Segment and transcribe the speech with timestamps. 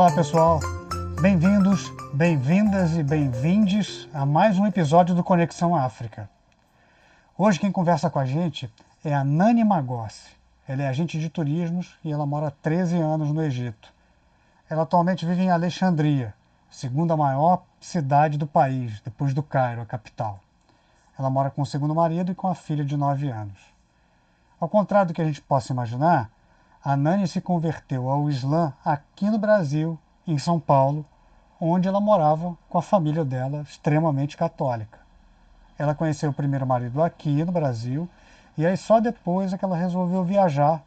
[0.00, 0.60] Olá, pessoal.
[1.20, 6.26] Bem-vindos, bem-vindas e bem-vindes a mais um episódio do Conexão África.
[7.36, 8.72] Hoje quem conversa com a gente
[9.04, 10.30] é a Nani Magossi.
[10.66, 13.92] Ela é agente de turismos e ela mora há 13 anos no Egito.
[14.70, 16.32] Ela atualmente vive em Alexandria,
[16.70, 20.40] segunda maior cidade do país, depois do Cairo, a capital.
[21.18, 23.60] Ela mora com o segundo marido e com a filha de 9 anos.
[24.58, 26.30] Ao contrário do que a gente possa imaginar,
[26.82, 31.04] a Nani se converteu ao Islã aqui no Brasil, em São Paulo,
[31.60, 34.98] onde ela morava com a família dela, extremamente católica.
[35.78, 38.08] Ela conheceu o primeiro marido aqui no Brasil
[38.56, 40.82] e aí só depois é que ela resolveu viajar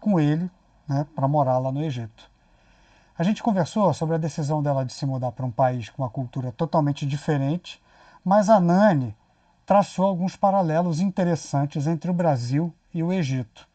[0.00, 0.50] com ele
[0.88, 2.30] né, para morar lá no Egito.
[3.18, 6.10] A gente conversou sobre a decisão dela de se mudar para um país com uma
[6.10, 7.82] cultura totalmente diferente,
[8.24, 9.14] mas a Nani
[9.66, 13.68] traçou alguns paralelos interessantes entre o Brasil e o Egito.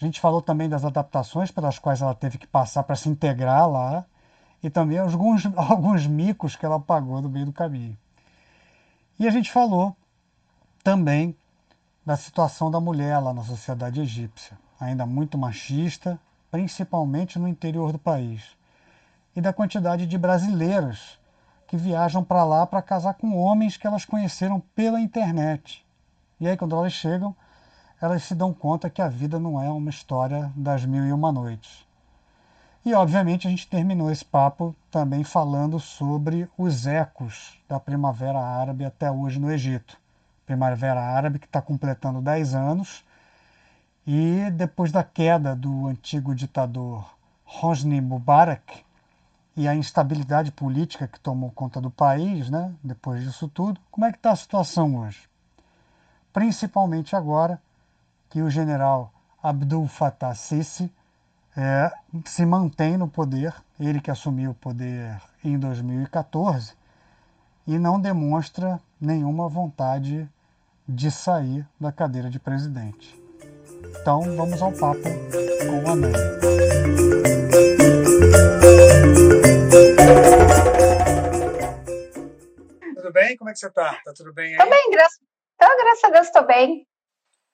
[0.00, 3.68] A gente falou também das adaptações pelas quais ela teve que passar para se integrar
[3.68, 4.04] lá
[4.62, 7.96] e também alguns, alguns micos que ela pagou no meio do caminho.
[9.18, 9.94] E a gente falou
[10.82, 11.36] também
[12.04, 16.18] da situação da mulher lá na sociedade egípcia, ainda muito machista,
[16.50, 18.56] principalmente no interior do país,
[19.36, 21.18] e da quantidade de brasileiras
[21.66, 25.84] que viajam para lá para casar com homens que elas conheceram pela internet.
[26.40, 27.36] E aí, quando elas chegam,
[28.00, 31.30] elas se dão conta que a vida não é uma história das mil e uma
[31.30, 31.86] noites.
[32.82, 38.86] E, obviamente, a gente terminou esse papo também falando sobre os ecos da Primavera Árabe
[38.86, 39.98] até hoje no Egito.
[40.46, 43.04] Primavera Árabe que está completando 10 anos
[44.06, 47.04] e depois da queda do antigo ditador
[47.44, 48.82] Hosni Mubarak
[49.54, 54.10] e a instabilidade política que tomou conta do país, né, depois disso tudo, como é
[54.10, 55.28] que está a situação hoje?
[56.32, 57.60] Principalmente agora
[58.30, 60.90] que o general Abdul Fattah Sisi
[61.56, 61.90] é,
[62.24, 66.74] se mantém no poder, ele que assumiu o poder em 2014,
[67.66, 70.28] e não demonstra nenhuma vontade
[70.88, 73.20] de sair da cadeira de presidente.
[74.00, 76.14] Então vamos ao papo com a Nani.
[82.94, 83.36] Tudo bem?
[83.36, 84.00] Como é que você está?
[84.04, 84.58] Tá tudo bem aí?
[84.58, 85.18] Tô bem, graças,
[85.54, 86.89] então, graças a Deus estou bem.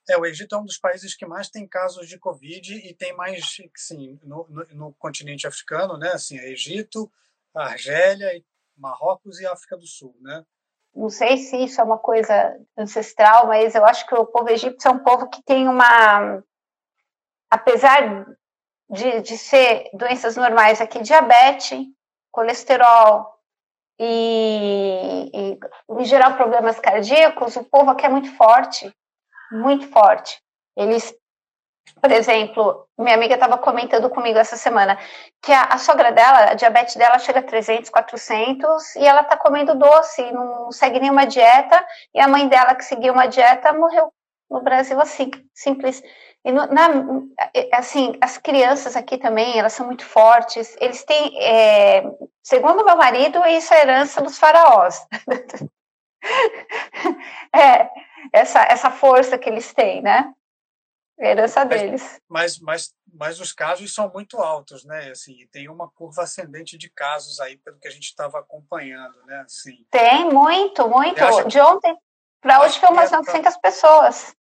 [0.08, 3.14] É, o Egito é um dos países que mais tem casos de Covid e tem
[3.14, 6.12] mais, sim, no, no, no continente africano, né?
[6.12, 7.10] Assim, é Egito,
[7.54, 8.30] Argélia,
[8.76, 10.44] Marrocos e África do Sul, né?
[10.94, 14.88] Não sei se isso é uma coisa ancestral, mas eu acho que o povo egípcio
[14.88, 16.42] é um povo que tem uma,
[17.50, 18.26] apesar
[18.88, 21.86] de, de ser doenças normais aqui, diabetes,
[22.30, 23.34] colesterol
[23.98, 25.58] e, e,
[25.90, 28.94] em geral, problemas cardíacos, o povo aqui é muito forte
[29.52, 30.40] muito forte.
[30.76, 31.14] Eles,
[32.00, 34.98] por exemplo, minha amiga estava comentando comigo essa semana
[35.42, 39.36] que a, a, sogra dela, a diabetes dela chega a 300, 400 e ela está
[39.36, 41.84] comendo doce, não segue nenhuma dieta.
[42.14, 44.12] E a mãe dela, que seguia uma dieta, morreu
[44.50, 46.02] no Brasil assim, simples.
[46.44, 46.88] E no, na,
[47.72, 50.76] assim, as crianças aqui também, elas são muito fortes.
[50.80, 52.04] Eles têm, é,
[52.42, 55.04] segundo meu marido, isso é herança dos faraós.
[57.52, 57.90] é,
[58.32, 60.32] essa, essa força que eles têm, né?
[61.18, 62.20] A herança mas, deles.
[62.28, 65.10] Mas, mas, mas os casos são muito altos, né?
[65.10, 69.40] Assim, tem uma curva ascendente de casos aí, pelo que a gente estava acompanhando, né?
[69.40, 71.22] Assim, tem, muito, muito.
[71.22, 71.44] Acha...
[71.44, 71.96] De ontem
[72.40, 74.36] para hoje foi umas 900 é, pessoas.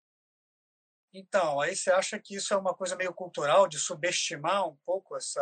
[1.14, 5.16] Então, aí você acha que isso é uma coisa meio cultural, de subestimar um pouco
[5.16, 5.42] essa,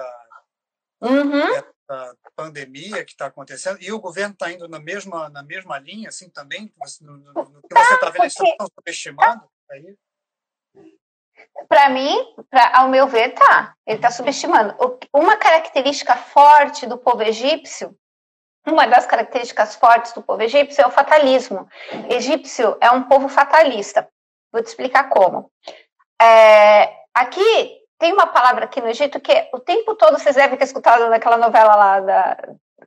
[1.07, 1.55] uhum.
[1.55, 3.77] essa pandemia que está acontecendo?
[3.81, 6.73] E o governo está indo na mesma, na mesma linha, assim, também?
[7.01, 9.43] No, no, no que você está vendo, eles estão subestimando?
[9.71, 9.95] Aí?
[11.67, 13.75] Para mim, pra, ao meu ver, tá.
[13.85, 14.75] Ele está subestimando.
[15.13, 17.97] Uma característica forte do povo egípcio,
[18.65, 21.67] uma das características fortes do povo egípcio é o fatalismo.
[22.09, 24.07] Egípcio é um povo fatalista.
[24.51, 25.51] Vou te explicar como.
[26.21, 30.65] É, aqui tem uma palavra aqui no Egito que o tempo todo vocês devem ter
[30.65, 32.37] escutado naquela novela lá da,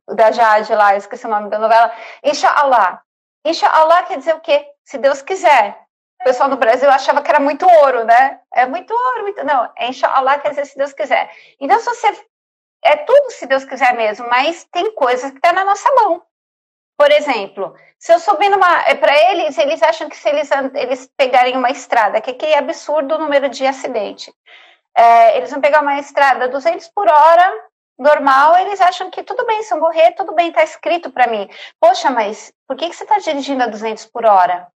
[0.08, 1.92] da Jade lá, eu esqueci o nome da novela,
[2.22, 3.02] Inshallah.
[3.44, 4.66] Inshallah quer dizer o quê?
[4.84, 5.78] Se Deus quiser.
[6.20, 8.40] O pessoal no Brasil achava que era muito ouro, né?
[8.52, 9.44] É muito ouro, muito...
[9.44, 9.70] não.
[9.76, 11.30] É Inshallah quer dizer se Deus quiser.
[11.60, 12.26] Então, se você...
[12.84, 16.22] É tudo se Deus quiser mesmo, mas tem coisas que estão tá na nossa mão.
[16.96, 18.82] Por exemplo, se eu subir numa.
[18.82, 22.58] É, Para eles, eles acham que se eles, eles pegarem uma estrada, que aqui é
[22.58, 24.32] absurdo o número de acidente.
[24.96, 29.62] É, eles vão pegar uma estrada 200 por hora, normal, eles acham que tudo bem,
[29.62, 31.48] se eu morrer, tudo bem, está escrito para mim.
[31.78, 34.70] Poxa, mas por que, que você está dirigindo a 200 por hora?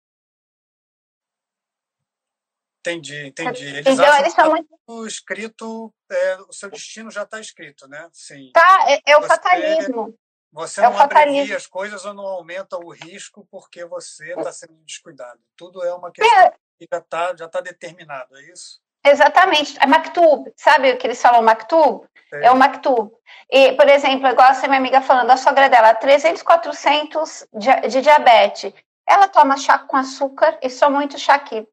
[2.79, 3.65] Entendi, entendi.
[3.65, 5.07] Eles então, acham eles são muito...
[5.07, 8.09] escrito, é, o seu destino já está escrito, né?
[8.13, 8.51] Sim.
[8.53, 10.17] Tá, é, é o você, fatalismo.
[10.51, 14.73] Você é não abrevia as coisas ou não aumenta o risco porque você está sendo
[14.85, 15.39] descuidado.
[15.55, 18.81] Tudo é uma questão que já está já tá determinado, é isso?
[19.05, 19.77] Exatamente.
[19.81, 22.05] É Maktub, sabe o que eles falam Maktub?
[22.33, 23.11] É, é o Maktub.
[23.49, 28.01] E, por exemplo, igual essa minha amiga falando, a sogra dela, 300, 400 de, de
[28.01, 28.73] diabetes.
[29.07, 31.67] Ela toma chá com açúcar e só muito chá aqui.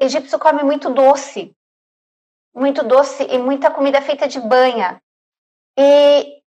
[0.00, 1.54] Egípcio come muito doce.
[2.54, 5.02] Muito doce e muita comida feita de banha.
[5.78, 6.42] E.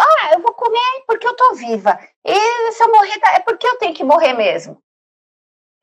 [0.00, 1.98] Ah, eu vou comer porque eu tô viva.
[2.24, 4.80] E se eu morrer, tá, é porque eu tenho que morrer mesmo.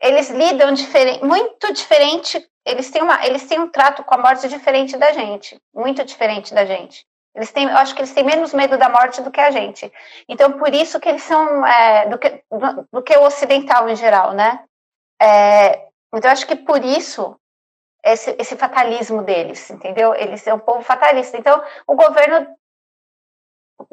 [0.01, 2.50] Eles lidam diferente, muito diferente.
[2.66, 5.60] Eles têm, uma, eles têm um trato com a morte diferente da gente.
[5.74, 7.06] Muito diferente da gente.
[7.36, 9.92] Eles têm, eu acho que eles têm menos medo da morte do que a gente.
[10.28, 13.96] Então, por isso que eles são é, do, que, do, do, que o ocidental em
[13.96, 14.64] geral, né?
[15.22, 17.38] É, então, acho que por isso
[18.04, 20.16] esse, esse fatalismo deles, entendeu?
[20.16, 21.38] Eles são um povo fatalista.
[21.38, 22.48] Então, o governo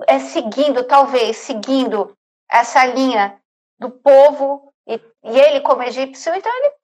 [0.06, 2.16] é seguindo, talvez, seguindo
[2.48, 3.40] essa linha
[3.78, 6.74] do povo, e, e ele como egípcio, então ele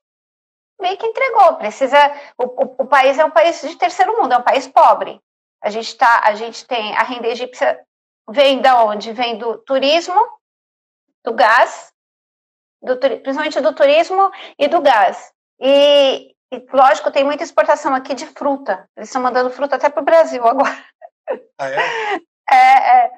[0.81, 1.57] meio que entregou.
[1.57, 1.97] Precisa.
[2.37, 5.21] O, o, o, país é um país de terceiro mundo, é um país pobre.
[5.63, 7.81] A gente tá, a gente tem a renda egípcia
[8.31, 9.13] vem da onde?
[9.13, 10.21] Vem do turismo,
[11.25, 11.93] do gás
[12.83, 15.33] do, principalmente do turismo e do gás.
[15.61, 18.89] E, e, lógico, tem muita exportação aqui de fruta.
[18.97, 20.85] Eles estão mandando fruta até para o Brasil agora.
[21.59, 22.21] Ah, é?
[22.51, 23.11] é, é.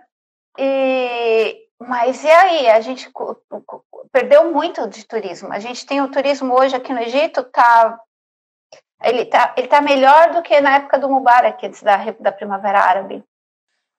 [0.59, 2.69] E, mas e aí?
[2.69, 3.11] A gente
[4.13, 5.53] perdeu muito de turismo.
[5.53, 7.99] A gente tem o turismo hoje aqui no Egito, tá,
[9.03, 12.81] ele está ele tá melhor do que na época do Mubarak, antes da, da Primavera
[12.81, 13.25] Árabe.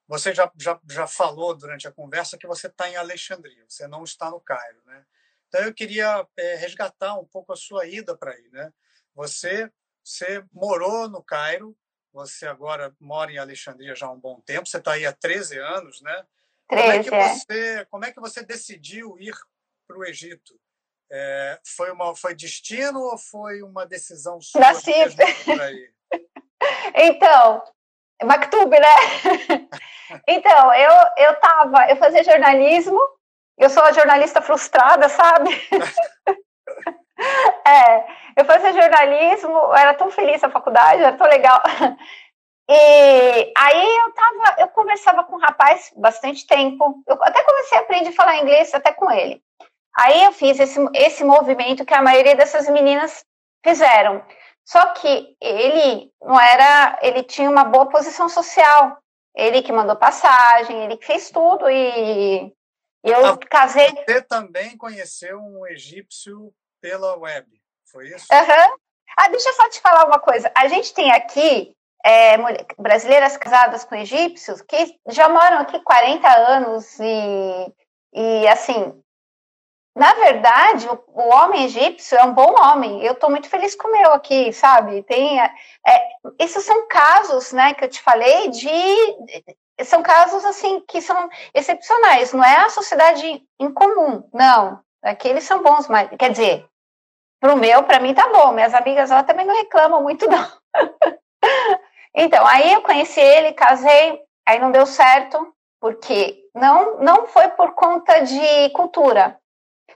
[0.07, 4.03] Você já, já, já falou durante a conversa que você está em Alexandria, você não
[4.03, 5.05] está no Cairo, né?
[5.47, 8.71] Então eu queria é, resgatar um pouco a sua ida para aí, né?
[9.15, 9.71] Você,
[10.03, 11.75] você morou no Cairo,
[12.13, 15.57] você agora mora em Alexandria já há um bom tempo, você está aí há 13
[15.59, 16.25] anos, né?
[16.71, 17.35] 13, como é que é.
[17.35, 19.33] você, como é que você decidiu ir
[19.87, 20.53] para o Egito?
[21.11, 24.61] É, foi uma foi destino ou foi uma decisão sua?
[24.61, 24.91] Nasci.
[26.95, 27.63] então,
[28.23, 29.67] Mactub, né?
[30.27, 32.99] então, eu eu tava, eu fazia jornalismo
[33.61, 35.51] eu sou a jornalista frustrada, sabe?
[37.63, 41.61] é, eu fazia jornalismo, eu era tão feliz na faculdade, era tão legal.
[42.73, 47.03] E aí eu tava, eu conversava com um rapaz bastante tempo.
[47.05, 49.43] Eu até comecei a aprender a falar inglês até com ele.
[49.93, 53.25] Aí eu fiz esse, esse movimento que a maioria dessas meninas
[53.61, 54.25] fizeram.
[54.63, 58.97] Só que ele não era, ele tinha uma boa posição social.
[59.35, 62.53] Ele que mandou passagem, ele que fez tudo e
[63.03, 63.89] eu ah, casei.
[63.89, 67.47] Você também conheceu um egípcio pela web,
[67.91, 68.27] foi isso?
[68.31, 68.77] Uhum.
[69.17, 70.49] Ah, deixa eu só te falar uma coisa.
[70.55, 72.37] A gente tem aqui é,
[72.77, 77.73] brasileiras casadas com egípcios que já moram aqui 40 anos e,
[78.13, 79.01] e assim,
[79.95, 83.03] na verdade, o, o homem egípcio é um bom homem.
[83.03, 85.03] Eu estou muito feliz com o meu aqui, sabe?
[85.03, 85.51] Tem, é,
[86.39, 88.71] esses são casos, né, que eu te falei de
[89.83, 94.79] são casos assim que são excepcionais, não é a sociedade incomum, não.
[95.01, 96.67] Aqueles são bons, mas quer dizer,
[97.39, 98.51] pro meu, para mim tá bom.
[98.51, 100.47] Minhas amigas lá também não reclamam muito não.
[102.15, 107.73] então, aí eu conheci ele, casei, aí não deu certo, porque não não foi por
[107.73, 109.37] conta de cultura.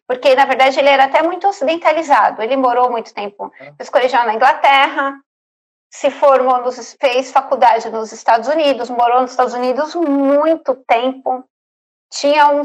[0.08, 2.42] Porque, na verdade, ele era até muito ocidentalizado.
[2.42, 3.74] Ele morou muito tempo, é.
[3.74, 5.20] fez colegial na Inglaterra,
[5.92, 11.44] se formou, nos, fez faculdade nos Estados Unidos, morou nos Estados Unidos muito tempo,
[12.12, 12.64] tinha um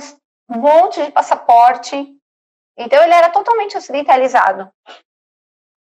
[0.48, 1.96] monte de passaporte,
[2.76, 4.68] então ele era totalmente ocidentalizado.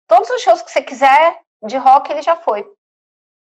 [0.08, 2.68] Todos os shows que você quiser de rock ele já foi.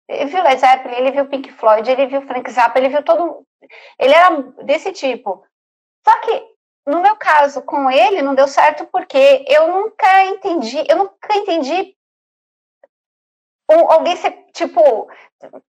[0.07, 3.45] Ele viu Led Zeppelin, ele viu Pink Floyd, ele viu Frank Zappa, ele viu todo.
[3.99, 5.43] Ele era desse tipo.
[6.07, 10.97] Só que no meu caso com ele não deu certo porque eu nunca entendi, eu
[10.97, 11.95] nunca entendi
[13.69, 15.09] um, alguém ser, tipo,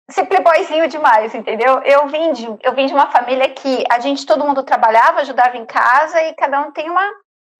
[0.09, 1.79] ser playboyzinho demais, entendeu?
[1.83, 5.57] Eu vim, de, eu vim de uma família que a gente, todo mundo trabalhava, ajudava
[5.57, 7.07] em casa e cada um tem uma,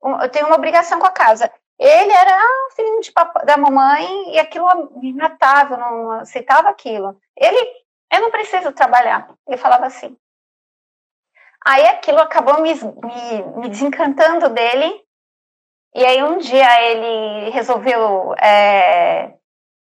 [0.03, 1.51] um, tem uma obrigação com a casa.
[1.85, 2.39] Ele era
[2.77, 4.67] filho de papai, da mamãe e aquilo
[5.01, 7.19] me matava, não aceitava aquilo.
[7.35, 7.57] Ele,
[8.09, 9.27] eu não preciso trabalhar.
[9.45, 10.17] Ele falava assim.
[11.65, 15.03] Aí aquilo acabou me, me, me desencantando dele.
[15.93, 19.33] E aí um dia ele resolveu é,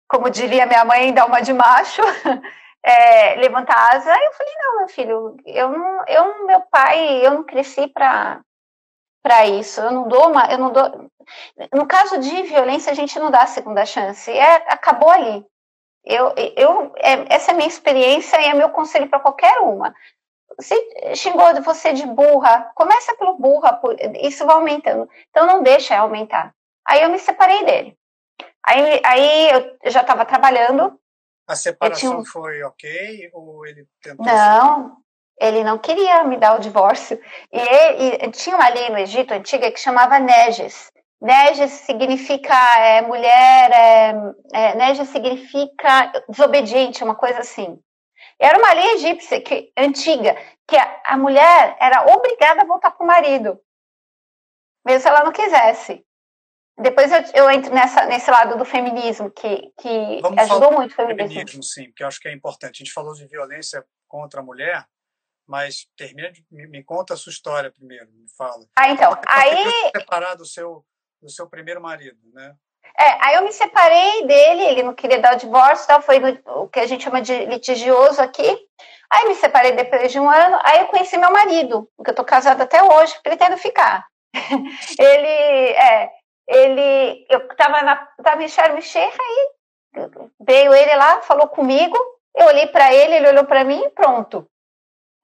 [0.10, 2.02] como diria minha mãe, dar uma de macho,
[2.84, 4.14] é, levantar asa.
[4.14, 8.42] Eu falei, não, meu filho, eu não, eu, meu pai, eu não cresci para
[9.26, 9.82] para isso.
[9.82, 11.10] Eu não dou uma, eu não dou.
[11.74, 14.30] no caso de violência, a gente não dá a segunda chance.
[14.30, 15.44] É, acabou ali.
[16.04, 19.96] Eu, eu, é, essa é a minha experiência e é meu conselho para qualquer uma.
[20.60, 20.76] Se
[21.16, 23.82] xingou você de burra, começa pelo burra,
[24.22, 25.10] isso vai aumentando.
[25.32, 26.54] Então não deixa aumentar.
[26.88, 27.98] Aí eu me separei dele.
[28.64, 31.00] Aí, aí eu já estava trabalhando.
[31.48, 32.26] A separação um...
[32.26, 34.24] foi ok ou ele tentou?
[34.24, 34.98] Não,
[35.40, 37.20] ele não queria me dar o divórcio.
[37.52, 40.92] E, ele, e tinha uma lei no Egito antiga que chamava Neges.
[41.22, 44.14] Neges significa é, mulher, é,
[44.54, 47.80] é, Neges significa desobediente, uma coisa assim.
[48.40, 50.36] Era uma lei egípcia que, antiga,
[50.68, 53.60] que a, a mulher era obrigada a voltar para o marido,
[54.86, 56.06] mesmo se ela não quisesse.
[56.78, 61.30] Depois eu, eu entro nessa, nesse lado do feminismo, que, que ajudou muito o feminismo.
[61.30, 61.64] feminismo.
[61.64, 62.82] Sim, porque eu acho que é importante.
[62.82, 64.86] A gente falou de violência contra a mulher,
[65.48, 68.66] mas termina de, me, me, conta a sua história primeiro, me fala.
[68.76, 69.92] Ah, então, aí...
[69.96, 70.86] separar do seu,
[71.22, 72.56] do seu primeiro marido, né?
[72.98, 76.68] É, aí eu me separei dele, ele não queria dar o divórcio, tal, foi o
[76.68, 78.58] que a gente chama de litigioso aqui.
[79.12, 82.24] Aí me separei depois de um ano, aí eu conheci meu marido, porque eu tô
[82.24, 84.06] casada até hoje, pretendo ficar.
[84.98, 86.10] ele, é,
[86.48, 89.56] ele, eu tava, na, tava em Sharm aí
[90.40, 91.98] veio ele lá, falou comigo,
[92.36, 94.48] eu olhei para ele, ele olhou para mim e pronto.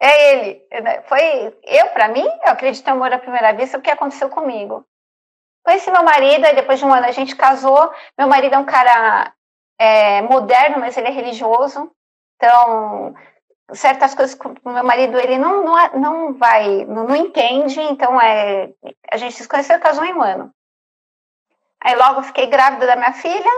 [0.01, 0.67] É ele.
[0.81, 1.01] Né?
[1.03, 4.83] Foi eu, para mim, eu acredito em amor à primeira vista, o que aconteceu comigo.
[5.63, 7.91] Conheci meu marido, depois de um ano a gente casou.
[8.17, 9.31] Meu marido é um cara
[9.79, 11.91] é, moderno, mas ele é religioso.
[12.35, 13.13] Então,
[13.73, 17.79] certas coisas com meu marido ele não, não, não vai, não, não entende.
[17.79, 18.73] Então, é,
[19.11, 20.51] a gente se conheceu e casou em um ano.
[21.79, 23.51] Aí logo fiquei grávida da minha filha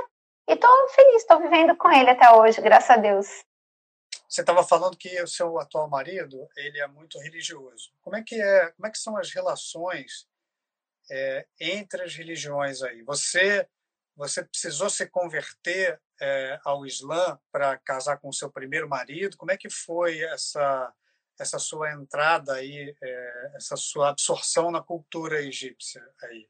[0.49, 3.45] e tô feliz, tô vivendo com ele até hoje, graças a Deus.
[4.33, 7.93] Você estava falando que o seu atual marido ele é muito religioso.
[8.01, 8.71] Como é que é?
[8.71, 10.27] Como é que são as relações
[11.11, 13.03] é, entre as religiões aí?
[13.03, 13.69] Você
[14.15, 19.37] você precisou se converter é, ao Islã para casar com o seu primeiro marido?
[19.37, 20.91] Como é que foi essa
[21.39, 26.49] essa sua entrada aí, é, essa sua absorção na cultura egípcia aí?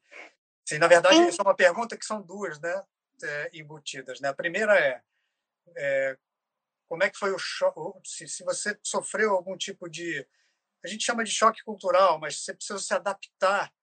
[0.63, 2.81] Sim, na verdade, isso é uma pergunta que são duas, né,
[3.21, 4.21] é, embutidas.
[4.21, 4.29] Né?
[4.29, 5.01] A primeira é,
[5.75, 6.17] é
[6.93, 10.27] como é que foi o choque, se, se você sofreu algum tipo de,
[10.85, 13.73] a gente chama de choque cultural, mas você precisa se adaptar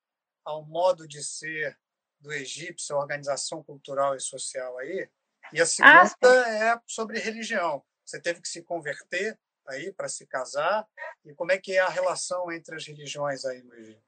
[0.44, 1.76] ao modo de ser
[2.20, 5.10] do egípcio, a organização cultural e social aí.
[5.52, 7.82] E a segunda ah, é sobre religião.
[8.06, 9.36] Você teve que se converter
[9.66, 10.86] aí para se casar.
[11.24, 14.00] E como é que é a relação entre as religiões aí no Egito?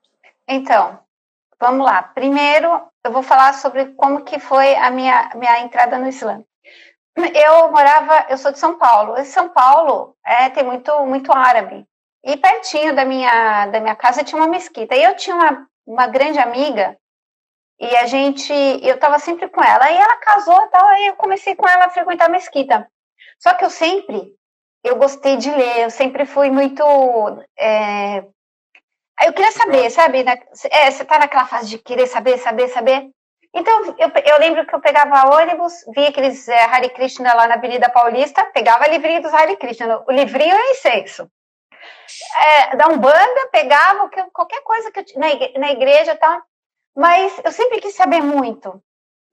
[0.46, 1.04] Então,
[1.58, 2.04] vamos lá.
[2.04, 6.44] Primeiro, eu vou falar sobre como que foi a minha, minha entrada no Islã
[7.16, 9.18] eu morava, eu sou de São Paulo.
[9.18, 11.86] E São Paulo é, tem muito, muito árabe.
[12.24, 14.94] E pertinho da minha, da minha casa tinha uma mesquita.
[14.94, 16.96] E eu tinha uma, uma grande amiga
[17.82, 19.90] e a gente, eu estava sempre com ela.
[19.90, 22.88] E ela casou e tal, aí eu comecei com ela a frequentar a mesquita.
[23.40, 24.36] Só que eu sempre,
[24.84, 26.84] eu gostei de ler, eu sempre fui muito.
[27.58, 28.18] É,
[29.24, 30.22] eu queria saber, sabe?
[30.22, 30.32] Na,
[30.70, 33.10] é, você está naquela fase de querer saber, saber, saber.
[33.54, 37.54] Então, eu, eu, lembro que eu pegava ônibus, via aqueles é, Hare Krishna lá na
[37.54, 41.30] Avenida Paulista, pegava livrinho dos Hare Krishna, o livrinho é incenso.
[42.40, 46.42] É, da Umbanda, pegava qualquer coisa que eu, na, na igreja tá?
[46.96, 48.82] mas eu sempre quis saber muito,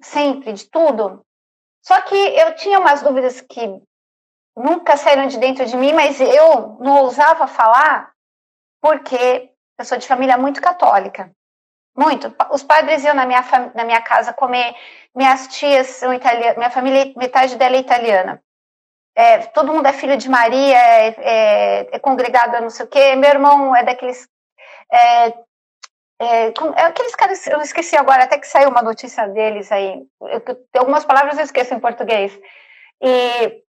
[0.01, 1.25] sempre, de tudo.
[1.81, 3.81] Só que eu tinha umas dúvidas que
[4.55, 8.11] nunca saíram de dentro de mim, mas eu não ousava falar
[8.81, 11.31] porque eu sou de família muito católica.
[11.99, 12.33] Muito.
[12.51, 13.43] Os padres iam na minha,
[13.75, 14.73] na minha casa comer.
[15.13, 18.41] Minhas tias são italianas, minha família, metade dela é italiana.
[19.13, 23.17] É, todo mundo é filho de Maria, é, é, é congregado não sei o quê.
[23.17, 24.29] Meu irmão é daqueles.
[24.89, 25.27] É,
[26.21, 30.01] é, é, aqueles caras, eu esqueci agora, até que saiu uma notícia deles aí.
[30.21, 30.41] Eu,
[30.77, 32.31] algumas palavras eu esqueço em português.
[33.01, 33.61] E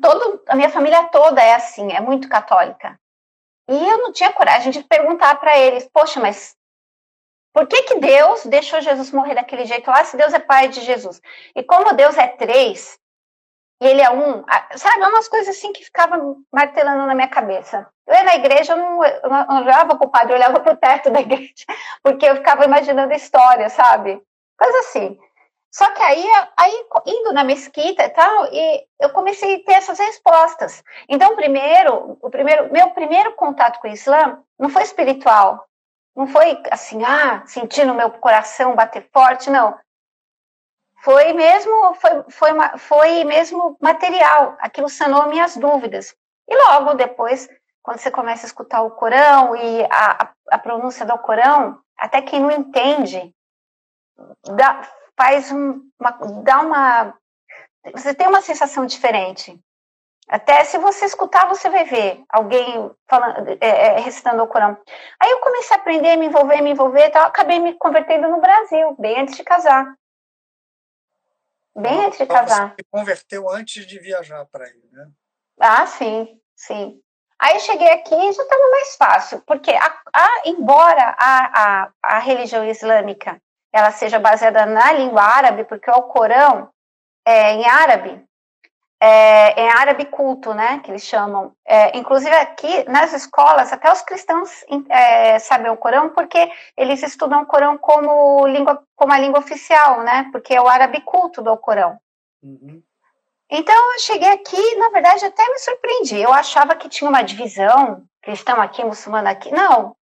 [0.00, 2.96] todo, a minha família toda é assim, é muito católica.
[3.68, 6.54] E eu não tinha coragem de perguntar para eles, poxa, mas
[7.56, 10.82] por que, que Deus deixou Jesus morrer daquele jeito lá, se Deus é pai de
[10.82, 11.22] Jesus?
[11.54, 12.98] E como Deus é três,
[13.80, 14.44] e ele é um,
[14.76, 17.88] sabe, é umas coisas assim que ficavam martelando na minha cabeça.
[18.06, 21.10] Eu ia na igreja, eu não, olhava para o padre, eu olhava para o teto
[21.10, 21.64] da igreja,
[22.02, 24.20] porque eu ficava imaginando história, sabe?
[24.58, 25.18] Coisa assim.
[25.72, 26.26] Só que aí,
[26.58, 30.84] aí, indo na mesquita e tal, e eu comecei a ter essas respostas.
[31.08, 35.66] Então, primeiro, o primeiro, meu primeiro contato com o Islã não foi espiritual,
[36.16, 39.78] não foi assim, ah, sentindo meu coração bater forte, não.
[41.00, 44.56] Foi mesmo, foi, foi, foi mesmo material.
[44.58, 46.16] Aquilo sanou minhas dúvidas.
[46.48, 47.48] E logo depois,
[47.82, 52.40] quando você começa a escutar o Corão e a, a, pronúncia do Corão, até quem
[52.40, 53.34] não entende,
[54.56, 56.10] dá, faz uma,
[56.42, 57.14] dá uma,
[57.92, 59.60] você tem uma sensação diferente.
[60.28, 64.76] Até se você escutar, você vai ver alguém falando, é, é, recitando o Corão.
[65.20, 68.96] Aí eu comecei a aprender, me envolver, me envolver, então acabei me convertendo no Brasil,
[68.98, 69.94] bem antes de casar.
[71.76, 72.70] Bem antes de então, casar.
[72.70, 75.08] Você se converteu antes de viajar para aí, né?
[75.60, 77.00] Ah, sim, sim.
[77.38, 82.18] Aí cheguei aqui e já estava mais fácil, porque a, a, embora a, a, a
[82.18, 83.40] religião islâmica
[83.72, 86.70] ela seja baseada na língua árabe, porque o Corão
[87.26, 88.24] é em árabe,
[89.00, 91.52] é, em árabe culto, né, que eles chamam.
[91.64, 97.42] É, inclusive aqui nas escolas, até os cristãos é, sabem o Corão, porque eles estudam
[97.42, 101.56] o Corão como língua, como a língua oficial, né, porque é o árabe culto do
[101.56, 101.98] Corão.
[102.42, 102.82] Uhum.
[103.50, 106.20] Então eu cheguei aqui, na verdade, até me surpreendi.
[106.20, 109.52] Eu achava que tinha uma divisão, cristão aqui, muçulmano aqui.
[109.52, 109.94] Não,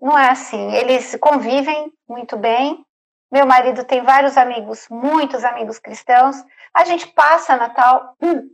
[0.00, 0.72] não é assim.
[0.72, 2.84] Eles convivem muito bem.
[3.32, 6.36] Meu marido tem vários amigos, muitos amigos cristãos.
[6.74, 8.46] A gente passa Natal hum,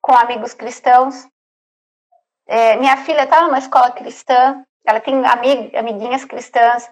[0.00, 1.26] com amigos cristãos.
[2.46, 6.88] É, minha filha está numa escola cristã, ela tem amig, amiguinhas cristãs.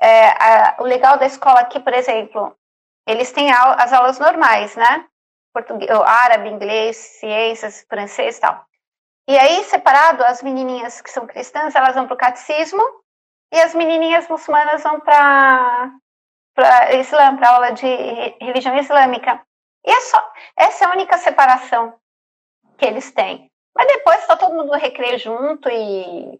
[0.00, 2.56] É, a, o legal da escola aqui, por exemplo,
[3.06, 5.04] eles têm as aulas normais, né?
[5.52, 8.64] Português, árabe, inglês, ciências, francês e tal.
[9.28, 12.82] E aí, separado, as menininhas que são cristãs, elas vão para o catecismo
[13.52, 15.92] e as menininhas muçulmanas vão para
[16.54, 17.86] para Islã, para aula de
[18.40, 19.40] religião islâmica.
[19.84, 21.94] E é só, essa é a única separação
[22.76, 23.50] que eles têm.
[23.74, 26.38] Mas depois está todo mundo no recreio junto e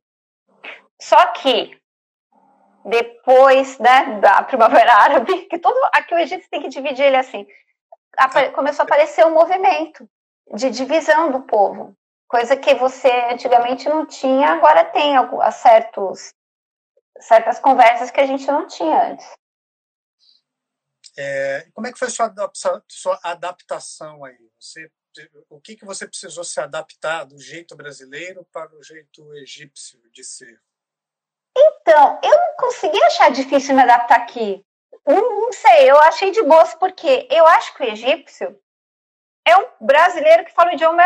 [1.01, 1.81] só que
[2.85, 7.47] depois né, da Primavera Árabe, que todo aqui o Egito tem que dividir ele assim,
[8.55, 10.09] começou a aparecer um movimento
[10.55, 11.95] de divisão do povo,
[12.29, 16.35] coisa que você antigamente não tinha, agora tem alguns, certos,
[17.21, 19.40] certas conversas que a gente não tinha antes.
[21.17, 22.33] É, como é que foi a sua,
[22.89, 24.39] sua adaptação aí?
[24.59, 24.91] Você,
[25.49, 30.25] o que, que você precisou se adaptar do jeito brasileiro para o jeito egípcio de
[30.25, 30.61] ser?
[31.57, 34.65] Então, eu não consegui achar difícil me adaptar aqui.
[35.07, 38.61] Não, não sei, eu achei de boas, porque eu acho que o egípcio
[39.45, 41.03] é um brasileiro que fala o idioma,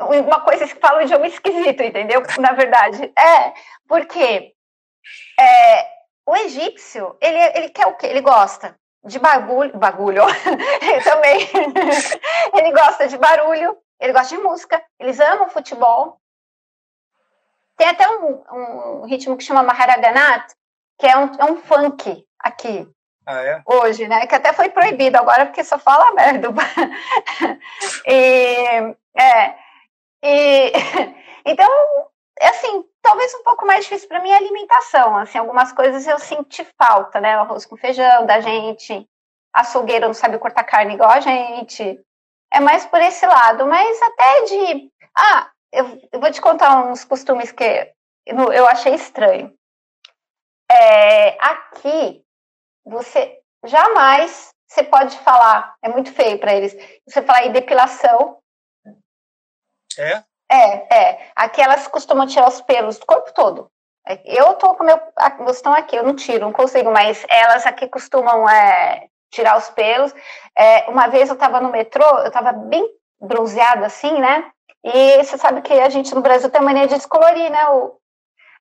[0.00, 2.22] uma coisa que fala o idioma esquisito, entendeu?
[2.40, 3.12] Na verdade.
[3.16, 3.54] É,
[3.86, 4.54] porque
[5.38, 5.88] é,
[6.26, 8.06] o egípcio, ele, ele quer o quê?
[8.08, 10.22] Ele gosta de bagulho, bagulho,
[11.04, 11.48] também.
[12.54, 16.20] ele gosta de barulho, ele gosta de música, eles amam futebol.
[17.76, 20.52] Tem até um, um ritmo que chama Maharaganat,
[20.98, 22.88] que é um, é um funk aqui.
[23.26, 23.62] Ah, é?
[23.66, 24.26] Hoje, né?
[24.26, 26.48] Que até foi proibido agora porque só fala merda.
[28.06, 29.54] e, é,
[30.22, 30.72] e,
[31.44, 31.68] então,
[32.40, 35.16] assim, talvez um pouco mais difícil para mim a alimentação.
[35.16, 37.36] Assim, algumas coisas eu senti falta, né?
[37.36, 39.08] O arroz com feijão da gente,
[39.52, 42.00] açougueiro não sabe cortar carne igual a gente.
[42.52, 44.92] É mais por esse lado, mas até de.
[45.16, 47.92] Ah, eu, eu vou te contar uns costumes que
[48.26, 49.56] eu, eu achei estranho.
[50.70, 52.22] É, aqui,
[52.84, 56.74] você jamais você pode falar, é muito feio para eles.
[57.06, 58.38] Você falar em depilação.
[59.98, 60.24] É?
[60.50, 61.30] É, é.
[61.34, 63.70] Aqui elas costumam tirar os pelos do corpo todo.
[64.24, 65.00] Eu tô com meu.
[65.50, 70.14] Estão aqui, eu não tiro, não consigo, mas elas aqui costumam é, tirar os pelos.
[70.56, 72.86] É, uma vez eu estava no metrô, eu estava bem
[73.20, 74.50] bronzeada assim, né?
[74.84, 77.68] E você sabe que a gente no Brasil tem mania de descolorir, né?
[77.68, 77.98] O,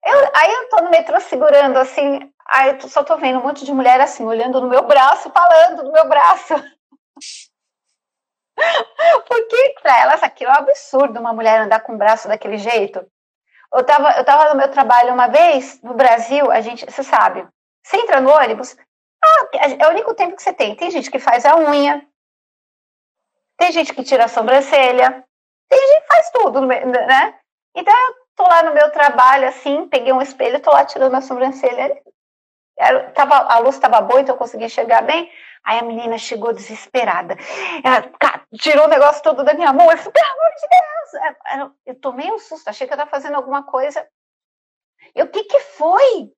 [0.06, 3.66] eu, aí eu tô no metrô segurando assim, aí eu só tô vendo um monte
[3.66, 6.54] de mulher assim, olhando no meu braço, falando no meu braço.
[9.28, 13.06] Porque para elas aquilo é um absurdo uma mulher andar com o braço daquele jeito.
[13.74, 17.46] Eu tava, eu tava no meu trabalho uma vez, no Brasil, a gente, você sabe,
[17.84, 18.76] você entra no ônibus,
[19.24, 19.48] ah,
[19.80, 20.76] é o único tempo que você tem.
[20.76, 22.06] Tem gente que faz a unha,
[23.58, 25.24] tem gente que tira a sobrancelha,
[25.70, 27.40] tem gente que faz tudo, né?
[27.76, 31.22] Então eu tô lá no meu trabalho, assim, peguei um espelho, tô lá tirando a
[31.22, 32.02] sobrancelha.
[32.78, 35.30] Era, tava, a luz estava boa, então eu consegui enxergar bem.
[35.66, 37.36] Aí a menina chegou desesperada.
[37.84, 38.12] Ela
[38.60, 39.92] tirou o negócio todo da minha mão.
[39.92, 41.76] Eu falei, pelo amor de Deus!
[41.88, 44.08] Eu tomei um susto, achei que eu estava fazendo alguma coisa.
[45.16, 46.32] Eu, o que que foi?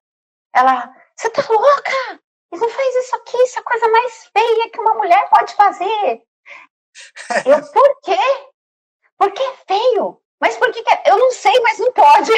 [0.55, 2.21] Ela, você tá louca?
[2.51, 6.23] Não faz isso aqui, isso é a coisa mais feia que uma mulher pode fazer.
[7.45, 8.17] Eu, por quê?
[9.17, 10.21] Porque é feio.
[10.39, 11.03] Mas por que, que é?
[11.07, 12.31] Eu não sei, mas não pode.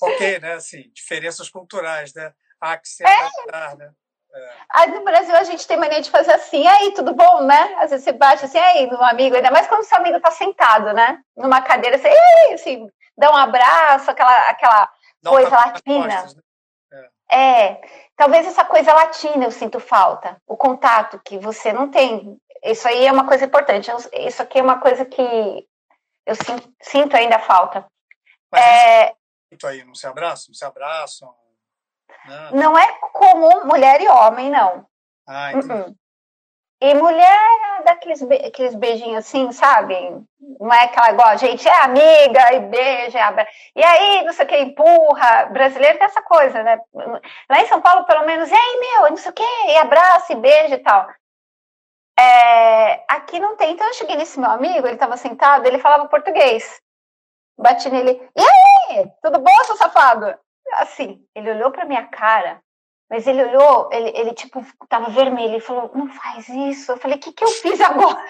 [0.00, 0.52] ok, né?
[0.54, 2.32] Assim, diferenças culturais, né?
[2.84, 3.76] Se é.
[3.76, 3.92] né?
[4.36, 4.50] É.
[4.70, 7.74] Aí no Brasil a gente tem mania de fazer assim, aí, tudo bom, né?
[7.78, 10.92] Às vezes você bate assim, aí, no amigo, ainda mais quando seu amigo tá sentado,
[10.92, 11.22] né?
[11.36, 12.08] Numa cadeira, você,
[12.52, 14.92] assim, dá um abraço, aquela, aquela
[15.24, 16.22] coisa latina.
[16.22, 16.42] Costas, né?
[16.92, 17.70] é.
[17.70, 17.80] É,
[18.14, 22.38] talvez essa coisa latina eu sinto falta, o contato que você não tem.
[22.62, 23.90] Isso aí é uma coisa importante.
[24.12, 25.66] Isso aqui é uma coisa que
[26.26, 27.86] eu sinto, sinto ainda falta.
[28.52, 29.14] Mas é,
[29.64, 30.46] aí, não se abraçam?
[30.48, 31.34] Não se abraçam?
[32.26, 32.72] Não.
[32.72, 34.86] não é comum mulher e homem, não.
[35.26, 35.52] Ah.
[35.54, 35.96] Uh -uh.
[36.80, 39.94] E mulher dá aqueles, be aqueles beijinhos assim, sabe?
[40.60, 43.18] Não é aquela igual a gente é amiga e beija,
[43.74, 45.46] e aí não sei o que, empurra.
[45.46, 46.78] Brasileiro tem essa coisa, né?
[47.48, 50.32] Lá em São Paulo, pelo menos, e aí, meu, não sei o que, e abraça
[50.34, 51.08] e beija e tal.
[52.18, 53.72] É, aqui não tem.
[53.72, 56.80] Então eu cheguei nesse meu amigo, ele estava sentado, ele falava português.
[57.58, 60.38] Bati nele, e aí, tudo bom, seu safado?
[60.74, 62.60] Assim, ele olhou pra minha cara
[63.08, 66.90] mas ele olhou, ele, ele tipo, tava vermelho, ele falou, não faz isso.
[66.90, 68.20] Eu falei, o que, que eu fiz agora?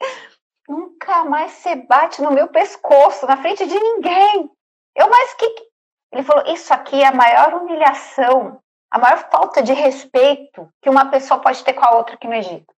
[0.68, 4.50] Nunca mais você bate no meu pescoço, na frente de ninguém.
[4.94, 5.66] Eu, mas que.
[6.12, 11.10] Ele falou, isso aqui é a maior humilhação, a maior falta de respeito que uma
[11.10, 12.72] pessoa pode ter com a outra aqui no Egito.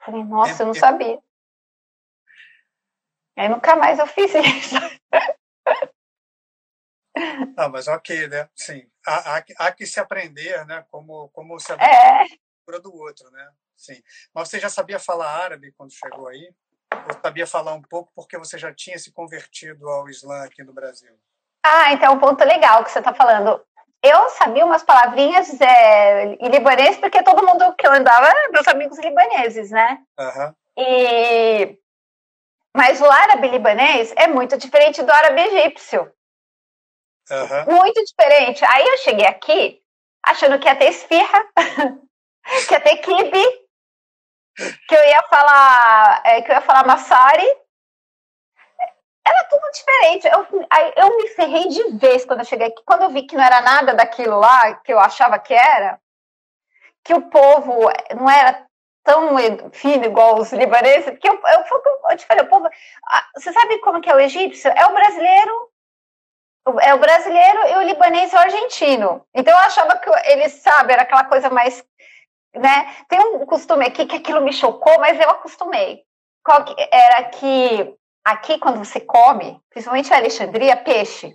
[0.00, 1.18] Eu falei, nossa, eu não sabia.
[3.38, 4.76] Aí nunca mais eu fiz isso.
[7.56, 8.48] Ah, mas ok, né?
[8.54, 10.84] Sim, há, há, há, que se aprender, né?
[10.90, 12.24] Como, como se é.
[12.82, 13.48] do outro, né?
[13.76, 14.02] Sim.
[14.34, 16.52] Mas você já sabia falar árabe quando chegou aí?
[16.92, 20.72] Ou sabia falar um pouco porque você já tinha se convertido ao Islã aqui no
[20.72, 21.12] Brasil?
[21.64, 23.64] Ah, então um ponto legal que você está falando.
[24.02, 28.98] Eu sabia umas palavrinhas é, em libanês porque todo mundo que eu andava meus amigos
[28.98, 29.98] libaneses, né?
[30.18, 30.54] Uhum.
[30.76, 31.78] E
[32.76, 36.12] mas o árabe libanês é muito diferente do árabe egípcio.
[37.30, 37.76] Uhum.
[37.76, 38.64] Muito diferente.
[38.64, 39.82] Aí eu cheguei aqui
[40.24, 41.44] achando que ia ter esfirra,
[42.66, 43.44] que ia ter kibe,
[44.88, 47.46] que eu ia falar, é, que eu ia falar massari.
[49.26, 50.26] Era tudo diferente.
[50.26, 50.46] Eu,
[50.96, 52.82] eu me ferrei de vez quando eu cheguei aqui.
[52.84, 56.00] Quando eu vi que não era nada daquilo lá que eu achava que era,
[57.04, 58.66] que o povo não era
[59.04, 59.36] tão
[59.70, 62.68] fino igual os libaneses, porque eu, eu, eu, eu te falei, o povo.
[63.36, 64.70] Você sabe como que é o egípcio?
[64.70, 65.70] É o brasileiro
[66.80, 69.26] é o brasileiro e o libanês e o argentino.
[69.34, 71.84] Então eu achava que eles, sabe, era aquela coisa mais.
[72.54, 72.96] Né?
[73.08, 76.02] Tem um costume aqui que aquilo me chocou, mas eu acostumei.
[76.44, 77.94] Qual que, era que
[78.24, 81.34] aqui, quando você come, principalmente em Alexandria, peixe,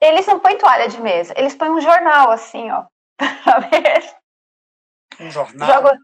[0.00, 2.84] eles não põem toalha de mesa, eles põem um jornal assim, ó.
[5.20, 5.68] um jornal?
[5.68, 5.98] Joga,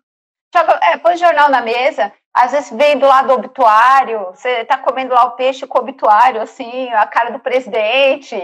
[0.55, 4.79] joga, é, põe jornal na mesa às vezes vem do lado do obituário, você está
[4.79, 8.37] comendo lá o peixe com o obituário, assim, a cara do presidente.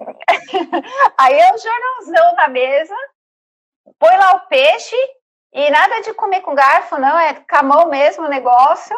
[1.16, 2.94] Aí é um jornalzão na mesa,
[3.98, 4.96] põe lá o peixe
[5.52, 8.96] e nada de comer com garfo, não, é com a mão mesmo o negócio.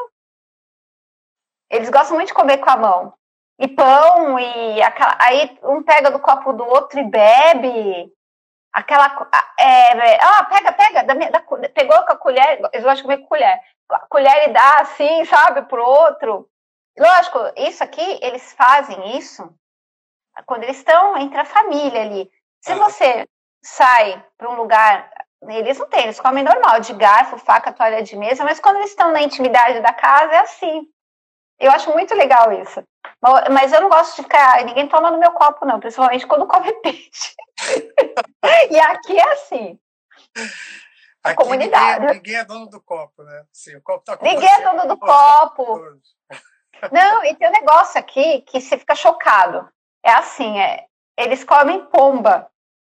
[1.71, 3.15] Eles gostam muito de comer com a mão.
[3.61, 8.11] E pão, e aquela, aí um pega do copo do outro e bebe
[8.79, 9.29] aquela.
[9.59, 13.27] É, ah, pega, pega, da, da, pegou com a colher, eu gosto de comer com
[13.27, 13.61] colher.
[13.91, 16.49] A colher e dá assim, sabe, pro outro.
[16.99, 19.53] Lógico, isso aqui, eles fazem isso
[20.47, 22.31] quando eles estão entre a família ali.
[22.61, 23.29] Se você
[23.63, 25.11] sai para um lugar,
[25.43, 28.91] eles não têm, eles comem normal, de garfo, faca, toalha de mesa, mas quando eles
[28.91, 30.89] estão na intimidade da casa, é assim.
[31.59, 32.83] Eu acho muito legal isso.
[33.51, 34.65] Mas eu não gosto de ficar.
[34.65, 37.35] Ninguém toma no meu copo, não, principalmente quando come peixe.
[38.71, 39.79] e aqui é assim.
[41.23, 42.01] Aqui comunidade.
[42.01, 43.45] Ninguém, ninguém, é dono do copo, né?
[43.53, 45.81] Sim, o copo tá com Ninguém é dono do copo.
[46.93, 49.69] Não, e tem um negócio aqui que você fica chocado.
[50.05, 52.49] É assim, é, eles comem pomba.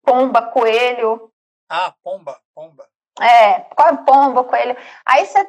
[0.05, 1.33] Pomba, coelho.
[1.69, 2.87] Ah, pomba, pomba.
[3.21, 4.77] É, come pomba, coelho.
[5.05, 5.47] Aí você,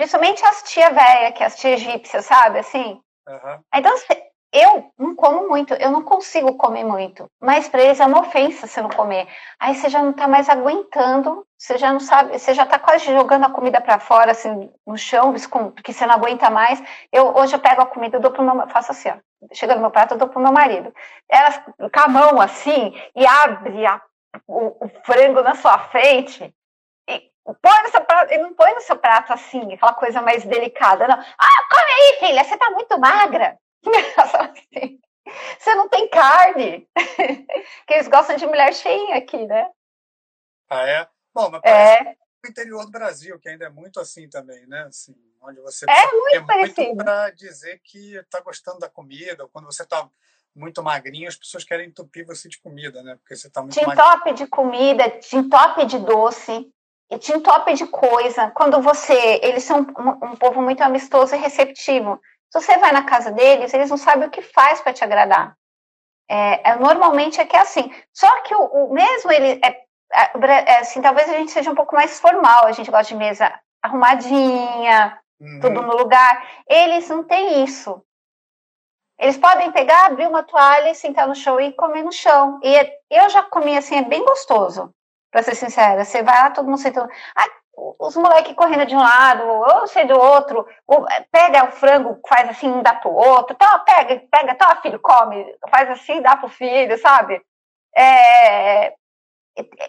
[0.00, 2.98] principalmente as tia velha, que é as tia egípcia, sabe, assim?
[3.28, 3.60] Uhum.
[3.74, 3.94] Então,
[4.50, 8.66] eu não como muito, eu não consigo comer muito, mas para eles é uma ofensa
[8.66, 9.28] você não comer.
[9.60, 13.04] Aí você já não está mais aguentando, você já não sabe, você já está quase
[13.04, 15.34] jogando a comida para fora, assim, no chão,
[15.74, 16.82] porque você não aguenta mais.
[17.12, 19.16] Eu hoje eu pego a comida, eu dou pro meu, faço assim, ó,
[19.52, 20.94] chega no meu prato, eu dou pro meu marido.
[21.28, 24.00] Ela com a mão assim e abre a,
[24.48, 26.54] o, o frango na sua frente.
[27.54, 31.08] Põe no seu prato, ele não põe no seu prato assim, aquela coisa mais delicada,
[31.08, 31.18] não.
[31.18, 33.58] Ah, come aí, filha, você está muito magra.
[35.58, 36.88] Você não tem carne.
[37.86, 39.70] que eles gostam de mulher cheinha aqui, né?
[40.68, 41.08] Ah, é?
[41.32, 42.16] Bom, mas é.
[42.44, 44.82] o interior do Brasil, que ainda é muito assim também, né?
[44.88, 46.96] Assim, onde você é muito parecido.
[46.96, 50.08] para dizer que está gostando da comida, ou quando você está
[50.54, 53.16] muito magrinho, as pessoas querem entupir você de comida, né?
[53.16, 56.72] Porque você está muito te entope de comida, te entope de doce,
[57.10, 58.50] e te entope de coisa.
[58.50, 59.40] Quando você...
[59.42, 62.20] Eles são um, um povo muito amistoso e receptivo.
[62.50, 65.56] Se você vai na casa deles, eles não sabem o que faz para te agradar.
[66.28, 67.92] É, é, normalmente é que é assim.
[68.12, 71.94] Só que o, o mesmo ele é, é, assim, talvez a gente seja um pouco
[71.94, 75.60] mais formal, a gente gosta de mesa arrumadinha, uhum.
[75.60, 76.48] tudo no lugar.
[76.68, 78.02] Eles não têm isso.
[79.18, 82.58] Eles podem pegar, abrir uma toalha e sentar no chão e comer no chão.
[82.62, 84.94] E é, eu já comi assim, é bem gostoso,
[85.30, 86.04] para ser sincera.
[86.04, 87.08] Você vai lá, todo mundo sentando.
[87.36, 87.46] Ah,
[87.98, 90.66] os moleques correndo de um lado, ou sei do outro,
[91.30, 95.88] pega o frango, faz assim, dá pro outro, tá, pega, pega, tá, filho, come, faz
[95.90, 97.40] assim, dá pro filho, sabe?
[97.96, 98.92] É,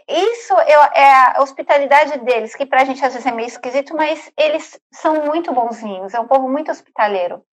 [0.08, 4.80] isso é a hospitalidade deles, que pra gente às vezes é meio esquisito, mas eles
[4.93, 7.43] são muito bonzinhos, é um povo muito hospitaleiro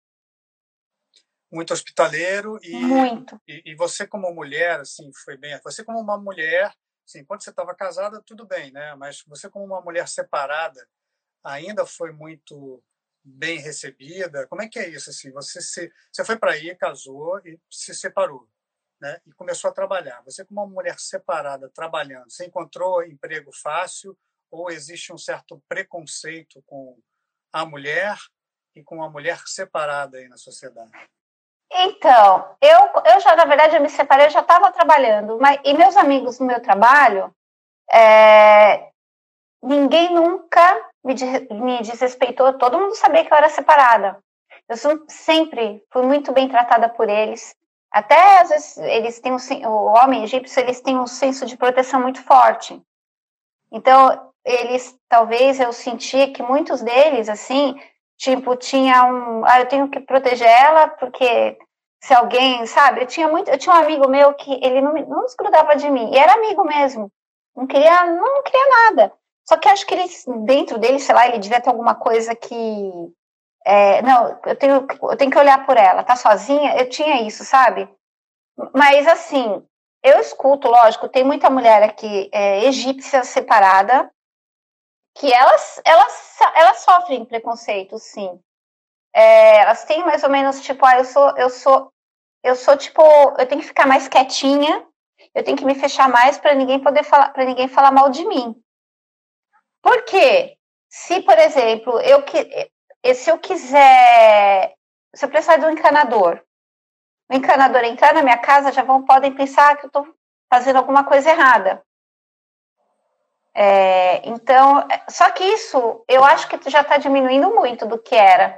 [1.51, 3.41] muito hospitaleiro e, muito.
[3.49, 6.71] E, e, você como mulher assim foi bem você como uma mulher
[7.09, 8.95] assim quando você estava casada tudo bem né?
[8.95, 10.87] Mas você como uma mulher separada
[11.43, 12.83] ainda foi muito
[13.25, 14.47] bem recebida?
[14.47, 15.33] Como é que é isso assim?
[15.33, 18.49] Você se você foi para aí casou e se separou
[19.01, 19.21] né?
[19.27, 20.21] E começou a trabalhar.
[20.23, 24.17] Você como uma mulher separada trabalhando você encontrou emprego fácil
[24.51, 27.01] ou existe um certo preconceito com
[27.53, 28.19] a mulher
[28.75, 30.93] e com a mulher separada aí na sociedade
[31.71, 35.75] então, eu, eu já, na verdade, eu me separei, eu já estava trabalhando, mas, e
[35.75, 37.33] meus amigos no meu trabalho,
[37.91, 38.89] é,
[39.63, 41.15] ninguém nunca me,
[41.51, 44.19] me desrespeitou, todo mundo sabia que eu era separada.
[44.69, 47.55] Eu sou, sempre fui muito bem tratada por eles.
[47.91, 52.01] Até às vezes eles têm um, o homem egípcio eles têm um senso de proteção
[52.03, 52.81] muito forte.
[53.73, 57.81] Então eles talvez eu sentia que muitos deles assim
[58.19, 59.45] Tipo, tinha um.
[59.47, 61.57] Ah, eu tenho que proteger ela, porque
[62.03, 63.03] se alguém, sabe?
[63.03, 63.49] Eu tinha muito.
[63.49, 66.11] Eu tinha um amigo meu que ele não, não desgrudava de mim.
[66.13, 67.11] E era amigo mesmo.
[67.57, 69.13] Não queria, não queria nada.
[69.49, 70.09] Só que acho que ele,
[70.45, 73.13] dentro dele, sei lá, ele devia ter alguma coisa que.
[73.65, 76.03] É, não, eu tenho, eu tenho que olhar por ela.
[76.03, 76.77] Tá sozinha?
[76.77, 77.89] Eu tinha isso, sabe?
[78.75, 79.63] Mas assim,
[80.03, 84.11] eu escuto, lógico, tem muita mulher aqui é, egípcia separada,
[85.19, 88.41] que elas, elas, elas sofrem preconceito, sim.
[89.13, 91.93] É, elas têm mais ou menos tipo, ah, eu sou, eu sou,
[92.43, 93.03] eu sou tipo,
[93.37, 94.87] eu tenho que ficar mais quietinha,
[95.35, 98.25] eu tenho que me fechar mais para ninguém poder falar, para ninguém falar mal de
[98.27, 98.55] mim.
[99.83, 100.57] Por quê?
[100.89, 102.71] Se, por exemplo, eu que
[103.15, 104.75] se eu quiser,
[105.15, 106.41] se eu precisar de um encanador,
[107.31, 110.07] o encanador entrar na minha casa, já vão podem pensar que eu estou
[110.49, 111.83] fazendo alguma coisa errada.
[113.61, 118.57] É, então, só que isso eu acho que já está diminuindo muito do que era.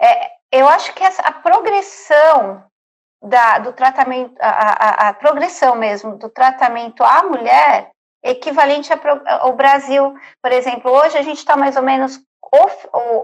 [0.00, 2.64] É, eu acho que essa, a progressão
[3.22, 7.90] da, do tratamento, a, a, a, progressão mesmo do tratamento à mulher
[8.22, 8.90] equivalente
[9.26, 12.18] ao Brasil, por exemplo, hoje a gente está mais ou menos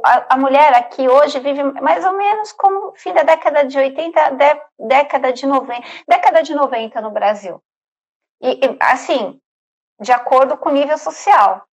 [0.04, 4.30] a, a, mulher aqui hoje vive mais ou menos como fim da década de 80,
[4.32, 7.58] de, década de 90, década de 90 no Brasil.
[8.42, 9.40] E, assim,
[10.00, 11.66] de acordo com o nível social,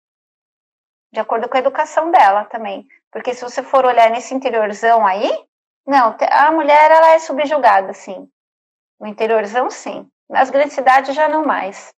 [1.12, 2.86] de acordo com a educação dela também.
[3.10, 5.30] Porque se você for olhar nesse interiorzão aí,
[5.86, 8.30] não, a mulher ela é subjugada, sim.
[8.98, 10.10] No interiorzão, sim.
[10.28, 11.92] Nas grandes cidades já não mais.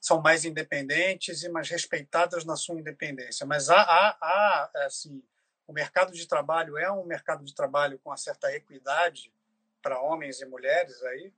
[0.00, 3.44] São mais independentes e mais respeitadas na sua independência.
[3.44, 5.22] Mas há, há, há assim,
[5.66, 9.32] o mercado de trabalho é um mercado de trabalho com uma certa equidade
[9.82, 11.32] para homens e mulheres aí?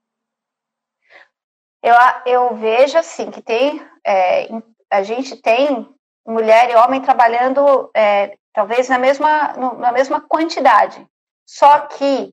[1.82, 1.94] Eu,
[2.26, 4.48] eu vejo assim que tem é,
[4.90, 5.88] a gente tem
[6.26, 11.06] mulher e homem trabalhando é, talvez na mesma na mesma quantidade.
[11.46, 12.32] Só que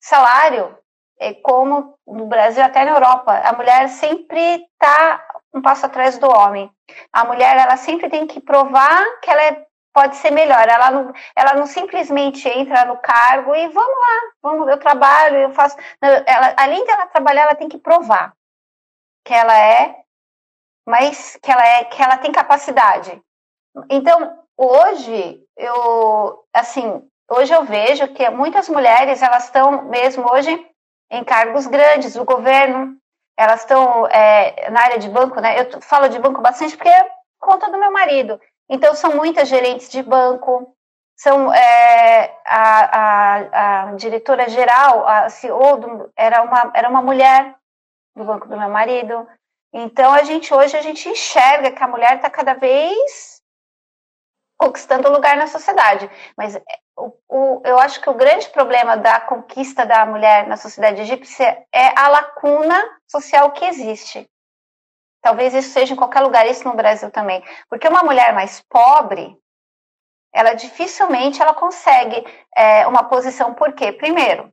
[0.00, 0.76] salário
[1.18, 6.28] é como no Brasil até na Europa a mulher sempre está um passo atrás do
[6.28, 6.70] homem.
[7.12, 10.68] A mulher ela sempre tem que provar que ela é, pode ser melhor.
[10.68, 15.54] Ela não ela não simplesmente entra no cargo e vamos lá vamos eu trabalho eu
[15.54, 15.76] faço.
[16.02, 18.36] Ela, além dela trabalhar ela tem que provar
[19.28, 19.94] que ela é,
[20.86, 23.20] mas que ela é, que ela tem capacidade.
[23.90, 30.66] Então, hoje eu, assim, hoje eu vejo que muitas mulheres elas estão mesmo hoje
[31.10, 32.96] em cargos grandes do governo,
[33.36, 35.60] elas estão é, na área de banco, né?
[35.60, 38.40] Eu falo de banco bastante porque é conta do meu marido.
[38.66, 40.74] Então, são muitas gerentes de banco,
[41.14, 47.58] são é, a, a, a diretora geral, a CEO do, era uma era uma mulher
[48.18, 49.26] do banco do meu marido.
[49.72, 53.38] Então a gente hoje a gente enxerga que a mulher está cada vez
[54.58, 56.10] conquistando lugar na sociedade.
[56.36, 56.62] Mas é,
[56.96, 61.64] o, o, eu acho que o grande problema da conquista da mulher na sociedade egípcia
[61.72, 62.76] é a lacuna
[63.06, 64.28] social que existe.
[65.22, 67.42] Talvez isso seja em qualquer lugar, isso no Brasil também.
[67.68, 69.36] Porque uma mulher mais pobre,
[70.32, 73.54] ela dificilmente ela consegue é, uma posição.
[73.54, 73.92] Por quê?
[73.92, 74.52] Primeiro,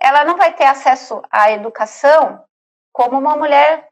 [0.00, 2.42] ela não vai ter acesso à educação
[2.92, 3.88] como uma mulher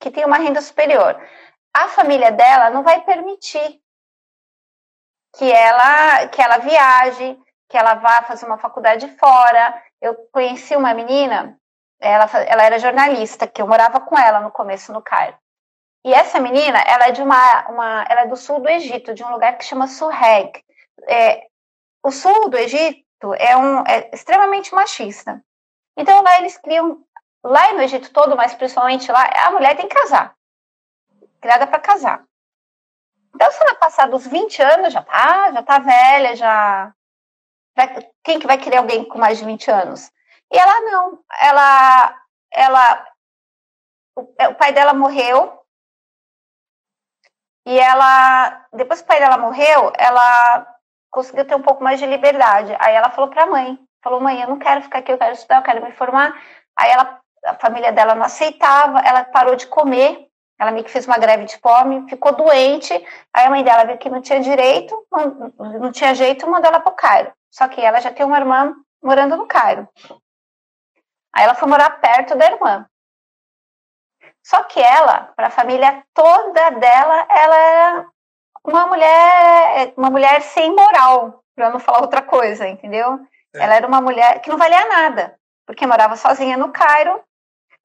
[0.00, 1.20] que tem uma renda superior.
[1.74, 3.80] A família dela não vai permitir
[5.36, 9.82] que ela que ela viaje, que ela vá fazer uma faculdade fora.
[10.00, 11.58] Eu conheci uma menina,
[12.00, 15.36] ela, ela era jornalista, que eu morava com ela no começo no Cairo.
[16.04, 19.22] E essa menina, ela é de uma, uma ela é do sul do Egito, de
[19.22, 20.52] um lugar que chama Surreg.
[21.06, 21.46] É,
[22.02, 25.40] o sul do Egito é um é extremamente machista.
[25.96, 27.04] Então lá eles criam,
[27.44, 30.34] lá no Egito todo, mas principalmente lá, a mulher tem que casar,
[31.40, 32.24] criada para casar.
[33.34, 36.94] Então se ela passar dos 20 anos, já tá, já tá velha, já
[38.22, 40.10] quem que vai querer alguém com mais de 20 anos?
[40.52, 43.06] E ela não, ela, ela,
[44.38, 45.58] é, o pai dela morreu
[47.66, 50.66] e ela, depois que o pai dela morreu, ela
[51.10, 52.76] conseguiu ter um pouco mais de liberdade.
[52.78, 55.32] Aí ela falou para a mãe, falou, mãe, eu não quero ficar aqui, eu quero
[55.32, 56.38] estudar, eu quero me formar.
[56.76, 60.28] Aí ela, a família dela não aceitava, ela parou de comer,
[60.58, 62.92] ela meio que fez uma greve de fome, ficou doente.
[63.32, 66.80] Aí a mãe dela viu que não tinha direito, não, não tinha jeito, mandou ela
[66.80, 67.32] para o Cairo.
[67.50, 69.88] Só que ela já tem uma irmã morando no Cairo.
[71.34, 72.86] Aí ela foi morar perto da irmã.
[74.44, 78.06] Só que ela, para a família toda dela, ela era
[78.64, 83.18] uma mulher, uma mulher sem moral, para não falar outra coisa, entendeu?
[83.54, 83.62] É.
[83.62, 87.20] Ela era uma mulher que não valia nada, porque morava sozinha no Cairo,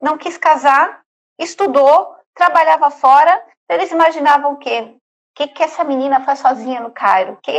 [0.01, 1.01] não quis casar,
[1.39, 3.43] estudou, trabalhava fora.
[3.69, 4.81] Eles imaginavam o quê?
[4.81, 4.99] O
[5.36, 7.38] que, que essa menina faz sozinha no Cairo?
[7.41, 7.51] Que...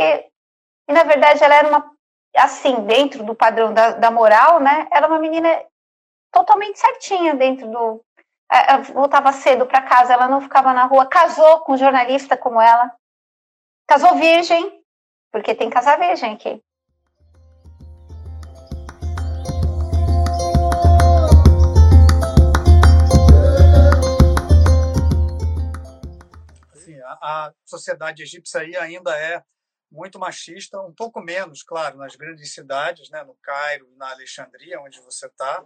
[0.87, 1.91] E na verdade ela era uma,
[2.35, 4.87] assim, dentro do padrão da, da moral, né?
[4.91, 5.49] Era uma menina
[6.31, 8.03] totalmente certinha dentro do.
[8.51, 12.59] Ela voltava cedo para casa, ela não ficava na rua, casou com um jornalista como
[12.59, 12.91] ela,
[13.87, 14.81] casou virgem,
[15.31, 16.59] porque tem casar virgem aqui.
[27.13, 29.43] A, sociedade egípcia aí ainda é
[29.91, 35.01] muito machista, um pouco menos, claro, nas grandes cidades, né, no Cairo na Alexandria, onde
[35.01, 35.65] você está,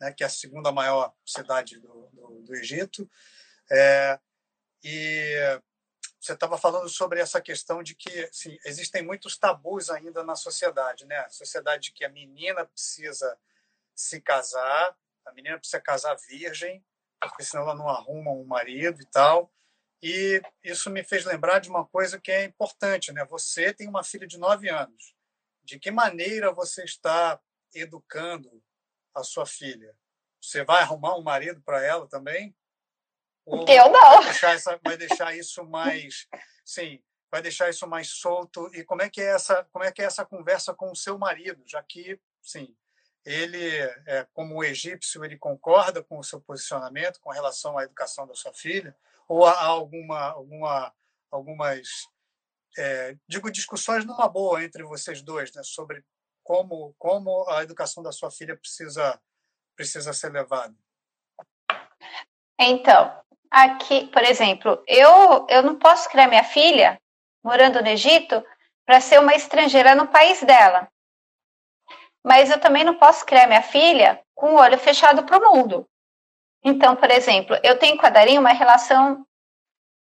[0.00, 3.08] né, que é a segunda maior cidade do, do, do Egito.
[3.70, 4.18] É,
[4.82, 5.60] e
[6.20, 11.04] você estava falando sobre essa questão de que assim, existem muitos tabus ainda na sociedade,
[11.06, 11.16] né?
[11.18, 13.38] A sociedade que a menina precisa
[13.94, 16.84] se casar, a menina precisa casar virgem,
[17.20, 19.52] porque senão ela não arruma um marido e tal.
[20.06, 23.24] E isso me fez lembrar de uma coisa que é importante, né?
[23.24, 25.14] Você tem uma filha de nove anos.
[25.62, 27.40] De que maneira você está
[27.74, 28.62] educando
[29.14, 29.96] a sua filha?
[30.38, 32.54] Você vai arrumar um marido para ela também?
[33.46, 34.16] Ou eu não.
[34.16, 36.28] Vai deixar, essa, vai deixar isso mais,
[36.66, 38.70] sim, vai deixar isso mais solto.
[38.74, 41.16] E como é que é essa, como é que é essa conversa com o seu
[41.16, 42.76] marido, já que, sim,
[43.24, 48.34] ele, é, como egípcio, ele concorda com o seu posicionamento com relação à educação da
[48.34, 48.94] sua filha?
[49.28, 50.92] Ou há alguma, alguma,
[51.30, 51.88] algumas,
[52.76, 56.04] é, digo, discussões numa boa entre vocês dois, né, sobre
[56.42, 59.20] como, como a educação da sua filha precisa,
[59.74, 60.74] precisa ser levada?
[62.58, 63.12] Então,
[63.50, 67.00] aqui, por exemplo, eu, eu não posso criar minha filha
[67.42, 68.44] morando no Egito
[68.86, 70.88] para ser uma estrangeira no país dela.
[72.22, 75.88] Mas eu também não posso criar minha filha com o olho fechado para o mundo.
[76.64, 79.26] Então, por exemplo, eu tenho com a Darinha uma relação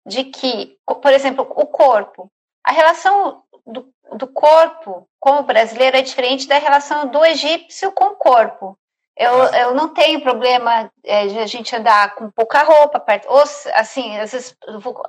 [0.06, 2.32] de que, por exemplo, o corpo.
[2.63, 8.06] A relação do, do corpo com o brasileiro é diferente da relação do egípcio com
[8.06, 8.78] o corpo.
[9.15, 13.43] Eu, eu não tenho problema é, de a gente andar com pouca roupa, perto, ou
[13.73, 14.58] assim, às vezes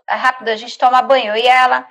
[0.06, 1.88] rápido a gente toma banho e ela.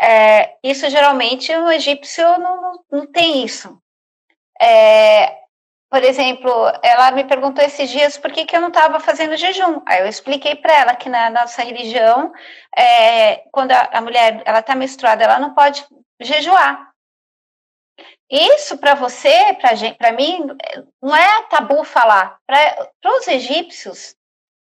[0.00, 3.76] É, isso geralmente o egípcio não, não, não tem isso.
[4.60, 5.36] É,
[5.90, 9.80] por exemplo, ela me perguntou esses dias por que, que eu não estava fazendo jejum.
[9.86, 12.30] Aí eu expliquei para ela que na nossa religião,
[12.76, 15.86] é, quando a, a mulher ela está menstruada, ela não pode
[16.20, 16.92] jejuar.
[18.30, 19.56] Isso para você,
[19.96, 20.46] para mim,
[21.02, 22.38] não é tabu falar.
[22.46, 24.14] Para os egípcios,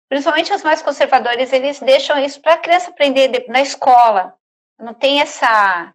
[0.10, 4.36] principalmente os mais conservadores, eles deixam isso para a criança aprender na escola.
[4.80, 5.94] Não tem essa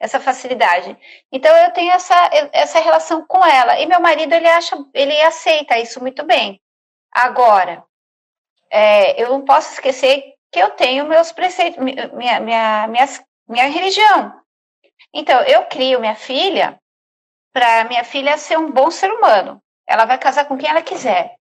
[0.00, 0.96] essa facilidade.
[1.32, 2.14] Então eu tenho essa
[2.52, 6.60] essa relação com ela e meu marido ele acha ele aceita isso muito bem.
[7.12, 7.84] Agora
[8.70, 13.06] é, eu não posso esquecer que eu tenho meus preceitos, minha minha minha,
[13.48, 14.32] minha religião.
[15.12, 16.78] Então eu crio minha filha
[17.52, 19.60] para minha filha ser um bom ser humano.
[19.86, 21.34] Ela vai casar com quem ela quiser.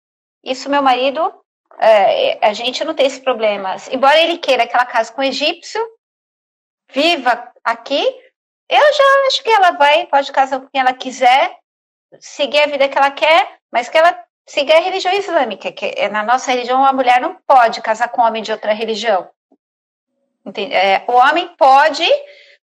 [0.43, 1.33] Isso, meu marido,
[1.77, 3.75] é, a gente não tem esse problema.
[3.91, 5.81] Embora ele queira que ela case com um egípcio,
[6.91, 8.03] viva aqui,
[8.69, 11.57] eu já acho que ela vai, pode casar com quem ela quiser.
[12.19, 16.07] seguir a vida que ela quer, mas que ela siga a religião islâmica, que é,
[16.09, 19.29] na nossa religião a mulher não pode casar com homem de outra religião.
[20.55, 22.07] É, o homem pode,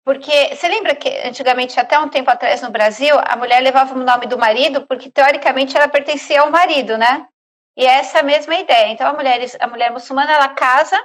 [0.04, 4.04] porque você lembra que antigamente, até um tempo atrás no Brasil, a mulher levava o
[4.04, 7.26] nome do marido porque teoricamente ela pertencia ao marido, né?
[7.74, 8.88] E é essa mesma ideia.
[8.88, 11.02] Então a mulher, a mulher muçulmana ela casa,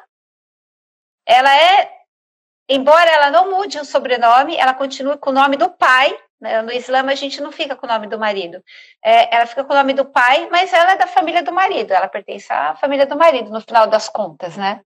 [1.25, 1.94] ela é,
[2.69, 6.17] embora ela não mude o sobrenome, ela continua com o nome do pai.
[6.39, 6.61] Né?
[6.61, 8.61] No Islã a gente não fica com o nome do marido,
[9.03, 11.91] é, ela fica com o nome do pai, mas ela é da família do marido.
[11.91, 14.81] Ela pertence à família do marido no final das contas, né?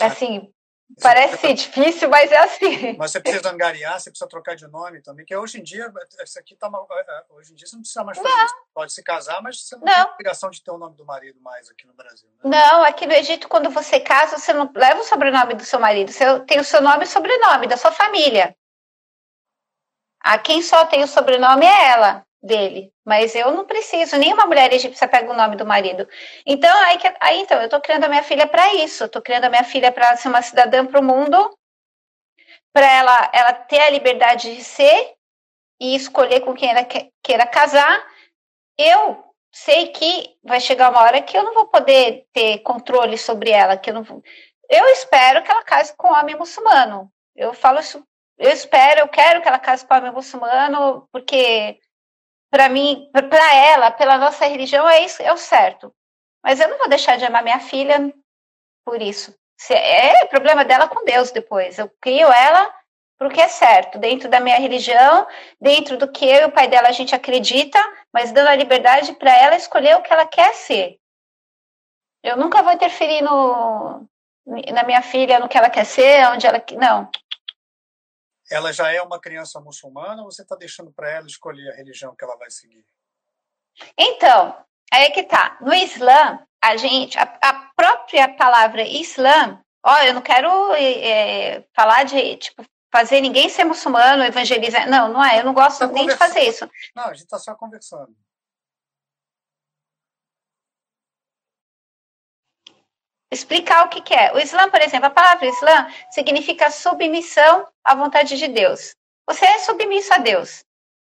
[0.00, 0.52] Assim,
[1.00, 2.96] Parece difícil, mas é assim.
[2.98, 6.38] Mas você precisa angariar, você precisa trocar de nome também, que hoje em dia, isso
[6.38, 8.44] aqui tá mal, é, é, hoje em dia você não precisa mais fazer não.
[8.44, 8.54] isso.
[8.74, 9.94] Pode se casar, mas você não, não.
[9.94, 12.28] tem obrigação de ter o nome do marido mais aqui no Brasil.
[12.44, 12.50] Né?
[12.50, 16.10] Não, aqui no Egito, quando você casa, você não leva o sobrenome do seu marido,
[16.10, 18.54] você tem o seu nome e sobrenome da sua família.
[20.20, 24.72] A quem só tem o sobrenome é ela dele, mas eu não preciso, nenhuma mulher
[24.72, 26.08] egípcia pega o nome do marido.
[26.44, 29.50] Então, aí, aí então, eu estou criando a minha filha para isso, estou criando a
[29.50, 31.56] minha filha para ser uma cidadã para o mundo,
[32.72, 35.14] para ela, ela ter a liberdade de ser
[35.80, 36.84] e escolher com quem ela
[37.22, 38.04] queira casar.
[38.76, 43.50] Eu sei que vai chegar uma hora que eu não vou poder ter controle sobre
[43.50, 44.22] ela, que eu não vou...
[44.68, 47.12] Eu espero que ela case com um homem muçulmano.
[47.36, 48.02] Eu falo isso,
[48.38, 51.78] eu espero, eu quero que ela case com um homem muçulmano, porque
[52.52, 55.90] para mim, para ela, pela nossa religião, é isso, é o certo.
[56.44, 58.12] Mas eu não vou deixar de amar minha filha
[58.84, 59.34] por isso.
[59.70, 61.78] É problema dela com Deus depois.
[61.78, 62.70] Eu crio ela
[63.18, 65.26] porque é certo, dentro da minha religião,
[65.58, 67.78] dentro do que eu e o pai dela a gente acredita,
[68.12, 70.98] mas dando a liberdade para ela escolher o que ela quer ser.
[72.22, 74.06] Eu nunca vou interferir no,
[74.74, 76.62] na minha filha, no que ela quer ser, onde ela.
[76.76, 77.08] Não,
[78.52, 82.14] ela já é uma criança muçulmana ou você está deixando para ela escolher a religião
[82.14, 82.84] que ela vai seguir?
[83.96, 84.56] Então,
[84.92, 85.56] aí é que tá.
[85.60, 92.04] No Islã, a gente, a, a própria palavra Islã, ó, eu não quero é, falar
[92.04, 94.88] de tipo fazer ninguém ser muçulmano, evangelizar.
[94.88, 95.40] Não, não é.
[95.40, 96.68] Eu não gosto tá nem de fazer isso.
[96.94, 98.14] Não, a gente está só conversando.
[103.32, 104.32] Explicar o que, que, é.
[104.34, 108.94] O Islã, por exemplo, a palavra Islã significa submissão à vontade de Deus.
[109.26, 110.64] Você é submisso a Deus.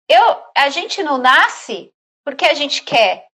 [0.07, 1.93] Eu, a gente não nasce
[2.23, 3.27] porque a gente quer.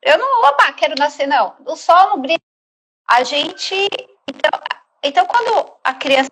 [0.00, 1.56] Eu não, opa, quero nascer, não.
[1.66, 2.40] O sol não brilha.
[3.06, 3.74] A gente.
[4.28, 4.60] Então,
[5.02, 6.30] então quando a criança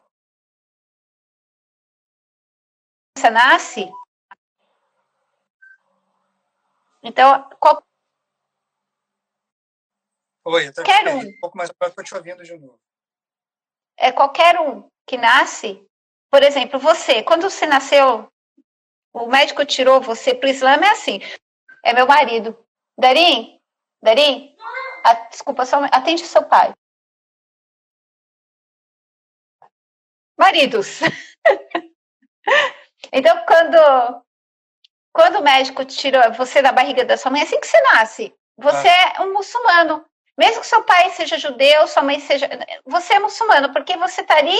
[3.31, 3.91] nasce,
[7.03, 7.86] então, qual,
[10.49, 11.19] Oi, eu qualquer um.
[11.19, 12.81] um pouco mais estou te ouvindo de novo.
[13.97, 15.85] É qualquer um que nasce,
[16.31, 18.33] por exemplo, você, quando você nasceu,
[19.13, 21.19] o médico tirou você para o Islã, é assim,
[21.85, 22.57] é meu marido.
[22.97, 23.61] Darim,
[24.01, 24.57] Darim,
[25.03, 26.73] a, desculpa, só, atende seu pai.
[30.39, 31.01] Maridos.
[33.13, 34.25] então, quando,
[35.13, 38.33] quando o médico tirou você da barriga da sua mãe, é assim que você nasce.
[38.57, 39.15] Você ah.
[39.17, 40.07] é um muçulmano.
[40.37, 42.49] Mesmo que seu pai seja judeu, sua mãe seja.
[42.85, 44.57] Você é muçulmano, porque você está ali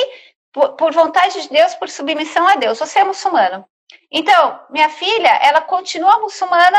[0.53, 2.79] por, vontade de Deus, por submissão a Deus.
[2.79, 3.69] Você é muçulmano.
[4.11, 6.79] Então, minha filha, ela continua muçulmana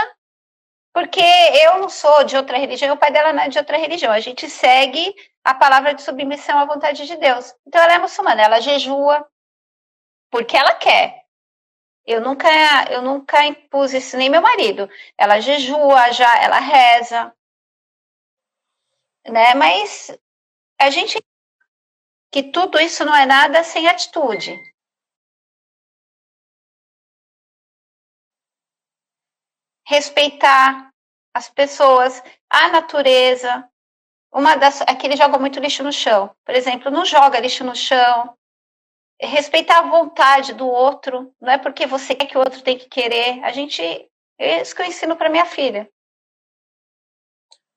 [0.93, 4.11] porque eu não sou de outra religião, o pai dela não é de outra religião.
[4.11, 7.53] A gente segue a palavra de submissão à vontade de Deus.
[7.67, 9.25] Então, ela é muçulmana, ela jejua
[10.31, 11.23] porque ela quer.
[12.05, 12.47] Eu nunca,
[12.89, 14.89] eu nunca impus isso nem meu marido.
[15.17, 17.33] Ela jejua, já, ela reza,
[19.31, 19.53] né?
[19.53, 20.11] Mas
[20.79, 21.19] a gente
[22.31, 24.59] que tudo isso não é nada sem atitude.
[29.87, 30.91] Respeitar
[31.33, 33.67] as pessoas, a natureza.
[34.31, 36.35] Uma das aqui joga muito lixo no chão.
[36.45, 38.37] Por exemplo, não joga lixo no chão.
[39.19, 42.87] Respeitar a vontade do outro, não é porque você quer que o outro tem que
[42.87, 43.43] querer.
[43.43, 43.81] A gente,
[44.37, 45.89] é isso que eu ensino para minha filha.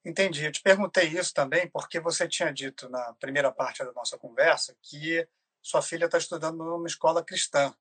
[0.03, 0.45] Entendi.
[0.45, 4.75] Eu te perguntei isso também porque você tinha dito na primeira parte da nossa conversa
[4.81, 5.27] que
[5.61, 7.73] sua filha está estudando numa escola cristã,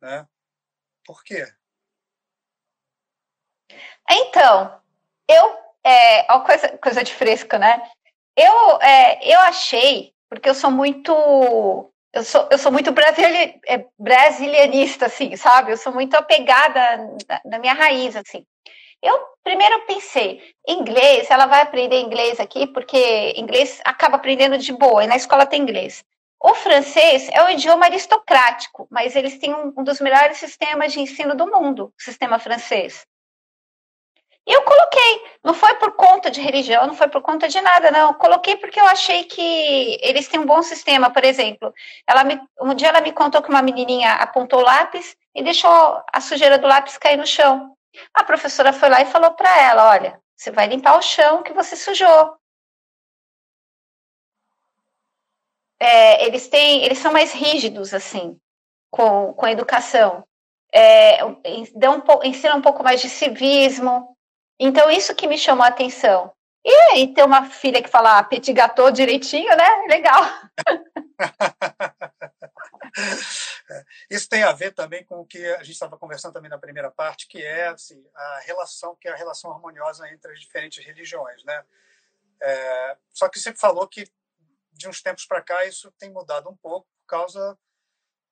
[0.00, 0.26] né?
[1.04, 1.46] Por quê?
[4.10, 4.80] Então,
[5.28, 7.90] eu é ó, coisa coisa de fresco, né?
[8.36, 11.12] Eu é, eu achei porque eu sou muito
[12.12, 15.72] eu sou, eu sou muito brasili, é, brasilianista, assim, sabe?
[15.72, 16.96] Eu sou muito apegada
[17.28, 18.44] na, na minha raiz, assim.
[19.02, 25.04] Eu primeiro pensei, inglês, ela vai aprender inglês aqui, porque inglês acaba aprendendo de boa,
[25.04, 26.04] e na escola tem inglês.
[26.42, 31.34] O francês é um idioma aristocrático, mas eles têm um, dos melhores sistemas de ensino
[31.34, 33.06] do mundo, o sistema francês.
[34.46, 37.90] E eu coloquei, não foi por conta de religião, não foi por conta de nada,
[37.90, 38.14] não.
[38.14, 41.72] Coloquei porque eu achei que eles têm um bom sistema, por exemplo.
[42.06, 46.02] Ela me, um dia ela me contou que uma menininha apontou o lápis e deixou
[46.10, 47.76] a sujeira do lápis cair no chão.
[48.14, 51.52] A professora foi lá e falou para ela: olha, você vai limpar o chão que
[51.52, 52.36] você sujou.
[55.78, 58.38] É, eles têm, eles são mais rígidos assim
[58.90, 60.24] com, com a educação.
[60.72, 61.18] É,
[61.74, 64.16] dão, ensinam um pouco mais de civismo.
[64.58, 66.32] Então, isso que me chamou a atenção.
[66.64, 69.86] E aí, ter uma filha que fala petit gâteau direitinho, né?
[69.88, 70.22] Legal.
[74.10, 76.90] Isso tem a ver também com o que a gente estava conversando também na primeira
[76.90, 81.42] parte, que é assim, a relação, que é a relação harmoniosa entre as diferentes religiões,
[81.44, 81.64] né?
[82.42, 84.10] É, só que você falou que
[84.72, 87.58] de uns tempos para cá isso tem mudado um pouco por causa,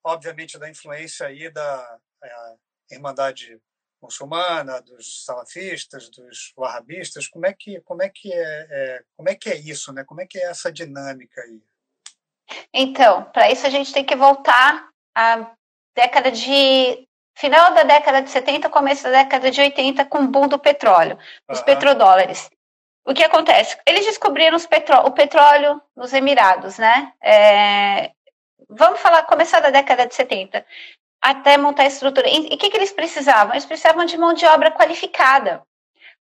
[0.03, 2.55] obviamente, da influência aí da é,
[2.91, 3.61] Irmandade
[4.01, 7.27] muçulmana, dos salafistas, dos wahhabistas.
[7.27, 10.03] Como é que como é que é, é como é que é isso, né?
[10.03, 11.61] Como é que é essa dinâmica aí?
[12.73, 15.51] Então, para isso a gente tem que voltar à
[15.95, 20.47] década de final da década de 70, começo da década de 80 com o boom
[20.47, 21.17] do petróleo,
[21.49, 21.65] os uhum.
[21.65, 22.49] petrodólares.
[23.05, 23.77] O que acontece?
[23.85, 27.13] Eles descobriram petró o petróleo nos Emirados, né?
[27.23, 28.11] É,
[28.69, 30.65] vamos falar, começar da década de 70,
[31.21, 32.27] até montar a estrutura.
[32.27, 33.53] E o que, que eles precisavam?
[33.53, 35.61] Eles precisavam de mão de obra qualificada.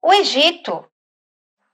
[0.02, 0.86] O Egito,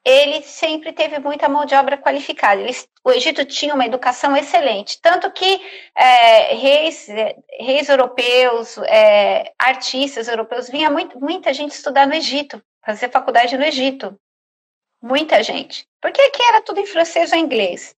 [0.04, 2.62] ele sempre teve muita mão de obra qualificada.
[2.62, 5.62] Eles, o Egito tinha uma educação excelente, tanto que
[5.96, 12.62] é, reis, é, reis europeus, é, artistas europeus, vinha muito, muita gente estudar no Egito,
[12.84, 14.18] fazer faculdade no Egito.
[15.02, 15.88] Muita gente.
[16.00, 17.96] Porque aqui era tudo em francês ou inglês.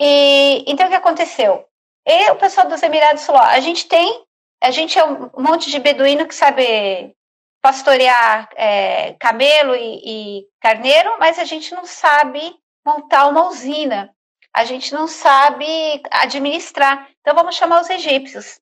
[0.00, 1.67] E então o que aconteceu?
[2.08, 4.24] E o pessoal dos Emirados falou: a gente tem,
[4.62, 7.14] a gente é um monte de beduíno que sabe
[7.60, 14.10] pastorear é, camelo e, e carneiro, mas a gente não sabe montar uma usina.
[14.54, 15.66] A gente não sabe
[16.10, 17.10] administrar.
[17.20, 18.58] Então vamos chamar os egípcios.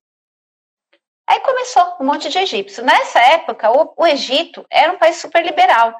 [1.25, 2.85] Aí começou um monte de egípcios.
[2.85, 5.93] Nessa época, o, o Egito era um país super liberal.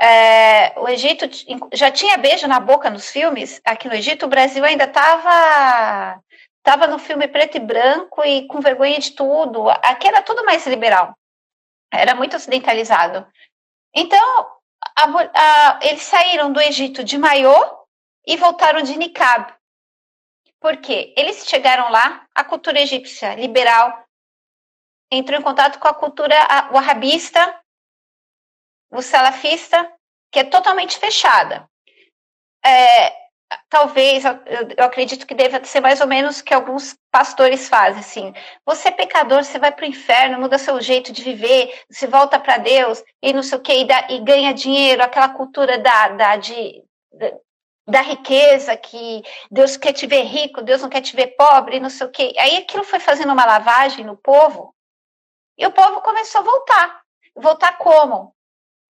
[0.00, 1.28] É, o Egito
[1.72, 3.60] já tinha beijo na boca nos filmes.
[3.64, 6.20] Aqui no Egito, o Brasil ainda estava
[6.64, 9.68] tava no filme preto e branco e com vergonha de tudo.
[9.68, 11.16] Aqui era tudo mais liberal.
[11.92, 13.24] Era muito ocidentalizado.
[13.94, 14.58] Então,
[14.96, 15.04] a,
[15.34, 17.54] a, eles saíram do Egito de maiô
[18.26, 19.54] e voltaram de niqab.
[20.58, 21.14] Por quê?
[21.16, 24.02] Eles chegaram lá, a cultura egípcia liberal
[25.10, 26.34] entrou em contato com a cultura
[26.72, 27.60] wahhabista
[28.90, 29.92] o salafista,
[30.32, 31.68] que é totalmente fechada.
[32.64, 33.23] É,
[33.68, 38.34] talvez, eu, acredito que deva ser mais ou menos que alguns pastores fazem, assim,
[38.64, 42.38] você é pecador, você vai para o inferno, muda seu jeito de viver, se volta
[42.38, 46.08] para Deus, e não sei o que, e, dá, e ganha dinheiro, aquela cultura da,
[46.08, 46.82] da, de,
[47.86, 51.90] da riqueza, que Deus quer te ver rico, Deus não quer te ver pobre, não
[51.90, 52.38] sei o que.
[52.38, 54.74] Aí aquilo foi fazendo uma lavagem no povo,
[55.56, 57.04] e o povo começou a voltar.
[57.36, 58.34] Voltar como?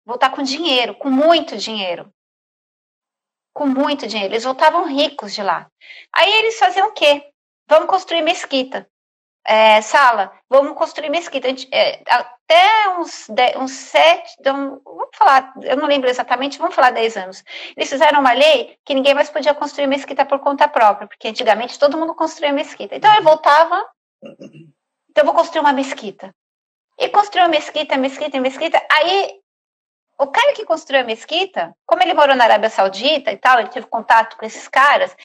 [0.05, 2.13] voltar com dinheiro, com muito dinheiro.
[3.53, 4.33] Com muito dinheiro.
[4.33, 5.67] Eles voltavam ricos de lá.
[6.13, 7.23] Aí eles faziam o quê?
[7.67, 8.87] Vamos construir mesquita.
[9.45, 11.49] É, sala, vamos construir mesquita.
[11.49, 14.81] Gente, é, até uns, dez, uns sete, vamos
[15.13, 17.43] falar, eu não lembro exatamente, vamos falar dez anos.
[17.75, 21.77] Eles fizeram uma lei que ninguém mais podia construir mesquita por conta própria, porque antigamente
[21.77, 22.95] todo mundo construía mesquita.
[22.95, 23.85] Então ele voltava,
[24.23, 26.33] então eu vou construir uma mesquita.
[26.97, 28.81] E construiu mesquita, mesquita, mesquita.
[28.89, 29.42] Aí
[30.17, 33.69] o cara que construiu a mesquita, como ele morou na Arábia Saudita e tal, ele
[33.69, 35.15] teve contato com esses caras.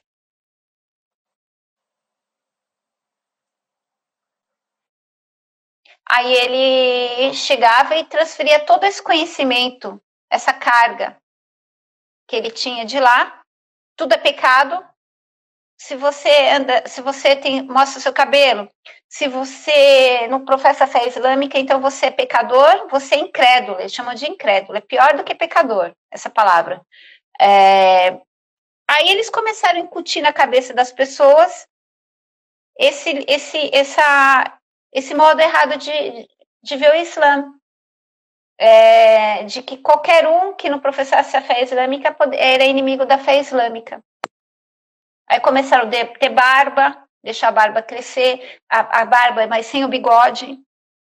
[6.11, 11.21] Aí ele chegava e transferia todo esse conhecimento, essa carga
[12.27, 13.43] que ele tinha de lá.
[13.95, 14.88] Tudo é pecado,
[15.79, 18.69] se você anda, se você tem, mostra o seu cabelo,
[19.09, 23.95] se você não professa a fé islâmica, então você é pecador, você é incrédulo, eles
[23.95, 26.83] chamam de incrédulo, é pior do que pecador, essa palavra.
[27.41, 28.11] É,
[28.89, 31.69] aí eles começaram a incutir na cabeça das pessoas
[32.77, 34.59] esse, esse, essa,
[34.93, 36.29] esse modo errado de,
[36.61, 37.55] de ver o Islã.
[38.61, 43.39] É, de que qualquer um que não professasse a fé islâmica era inimigo da fé
[43.39, 44.03] islâmica.
[45.29, 49.89] Aí começaram a ter barba, deixar a barba crescer, a, a barba mas sem o
[49.89, 50.59] bigode,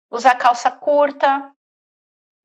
[0.10, 1.52] usar calça curta,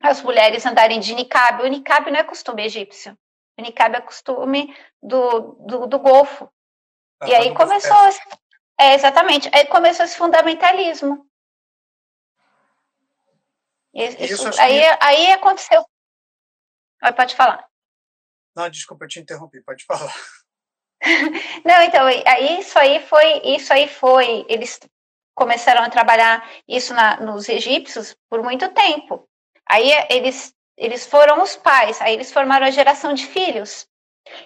[0.02, 1.62] as mulheres andarem de niqab.
[1.62, 3.16] O niqab não é costume egípcio,
[3.58, 6.52] o niqab é costume do, do, do Golfo.
[7.26, 7.96] e aí começou,
[8.80, 11.28] é, exatamente, aí começou esse fundamentalismo.
[13.94, 15.04] Isso, isso aí, que...
[15.04, 15.84] aí aconteceu.
[17.16, 17.68] Pode falar.
[18.54, 20.12] Não, desculpa, eu te interrompi, pode falar.
[21.64, 24.80] Não, então, aí isso aí foi, isso aí foi, eles
[25.34, 29.28] começaram a trabalhar isso na, nos egípcios por muito tempo.
[29.64, 33.86] Aí eles, eles foram os pais, aí eles formaram a geração de filhos.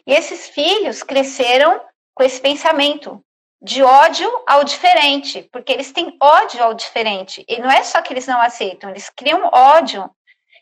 [0.06, 1.80] E esses filhos cresceram
[2.14, 3.24] com esse pensamento
[3.60, 7.44] de ódio ao diferente, porque eles têm ódio ao diferente.
[7.48, 10.10] E não é só que eles não aceitam, eles criam ódio.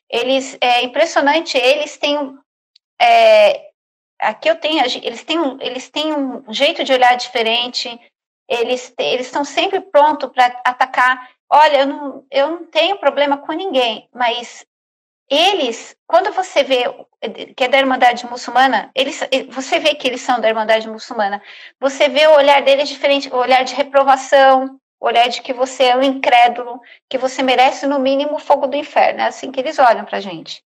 [0.08, 2.36] Eles é impressionante, eles têm
[3.00, 3.69] é,
[4.20, 7.88] aqui eu tenho, eles têm, um, eles têm um jeito de olhar diferente,
[8.48, 11.30] eles, eles estão sempre prontos para atacar.
[11.48, 14.64] Olha, eu não, eu não tenho problema com ninguém, mas
[15.28, 16.84] eles, quando você vê
[17.56, 21.42] que é da Irmandade Muçulmana, eles, você vê que eles são da Irmandade Muçulmana,
[21.78, 25.84] você vê o olhar deles diferente, o olhar de reprovação, o olhar de que você
[25.84, 29.20] é um incrédulo, que você merece no mínimo o fogo do inferno.
[29.20, 30.62] É assim que eles olham para a gente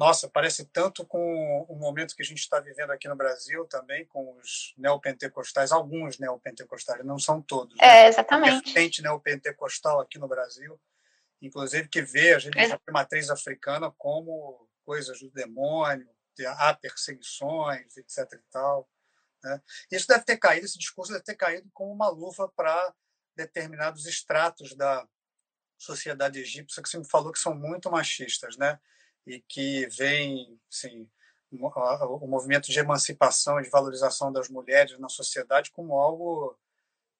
[0.00, 4.06] nossa, parece tanto com o momento que a gente está vivendo aqui no Brasil também,
[4.06, 7.76] com os neopentecostais, alguns neopentecostais, não são todos.
[7.76, 7.86] Né?
[7.86, 8.50] É, exatamente.
[8.50, 10.80] A vertente neopentecostal aqui no Brasil,
[11.42, 12.90] inclusive que vê a religião é.
[12.90, 16.08] matriz africana como coisas do demônio,
[16.46, 18.26] há perseguições, etc.
[18.32, 18.88] e tal.
[19.44, 19.60] Né?
[19.92, 22.94] Isso deve ter caído, esse discurso deve ter caído como uma luva para
[23.36, 25.06] determinados estratos da
[25.76, 28.80] sociedade egípcia que você me falou que são muito machistas, né?
[29.26, 31.08] E que vem assim,
[31.52, 36.56] o movimento de emancipação e de valorização das mulheres na sociedade como algo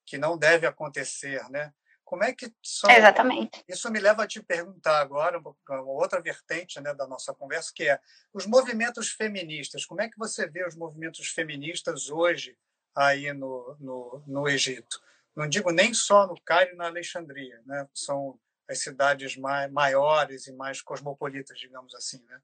[0.07, 1.73] que não deve acontecer, né?
[2.05, 2.91] Como é que são...
[2.91, 3.65] Exatamente.
[3.69, 7.89] Isso me leva a te perguntar agora uma outra vertente né, da nossa conversa, que
[7.89, 8.01] é
[8.33, 9.87] os movimentos feministas.
[9.87, 12.59] Como é que você vê os movimentos feministas hoje
[12.97, 15.01] aí no, no, no Egito?
[15.37, 17.89] Não digo nem só no Cairo e na Alexandria, né?
[17.95, 18.37] São
[18.71, 22.41] as cidades maiores e mais cosmopolitas, digamos assim, né?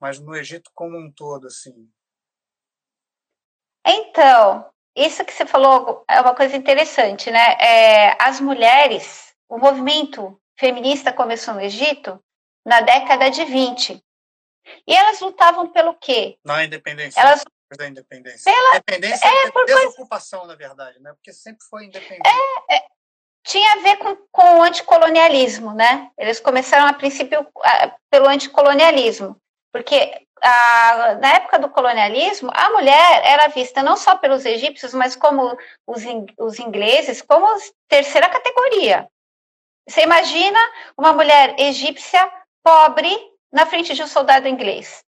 [0.00, 1.88] Mas no Egito como um todo, assim.
[3.86, 7.56] Então, isso que você falou é uma coisa interessante, né?
[7.60, 12.22] É, as mulheres, o movimento feminista começou no Egito
[12.66, 14.04] na década de 20.
[14.86, 16.38] E elas lutavam pelo quê?
[16.44, 17.20] Na independência.
[17.20, 17.42] Elas
[17.76, 18.50] da independência.
[18.50, 18.76] Pela...
[18.76, 20.52] Independência é, é por desocupação, coisa...
[20.54, 21.12] na verdade, né?
[21.12, 22.26] Porque sempre foi independente.
[22.26, 22.87] É, é,
[23.48, 26.10] tinha a ver com, com o anticolonialismo, né?
[26.18, 29.40] Eles começaram a princípio a, pelo anticolonialismo,
[29.72, 35.16] porque a, na época do colonialismo, a mulher era vista não só pelos egípcios, mas
[35.16, 36.02] como os,
[36.38, 37.46] os ingleses, como
[37.88, 39.08] terceira categoria.
[39.88, 40.58] Você imagina
[40.96, 42.30] uma mulher egípcia
[42.62, 43.10] pobre
[43.50, 45.02] na frente de um soldado inglês.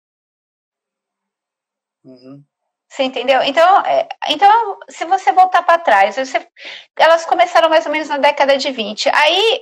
[2.04, 2.46] Uhum.
[2.98, 3.44] Você entendeu?
[3.44, 6.48] Então, é, então se você voltar para trás, você,
[6.98, 9.08] elas começaram mais ou menos na década de 20.
[9.14, 9.62] Aí,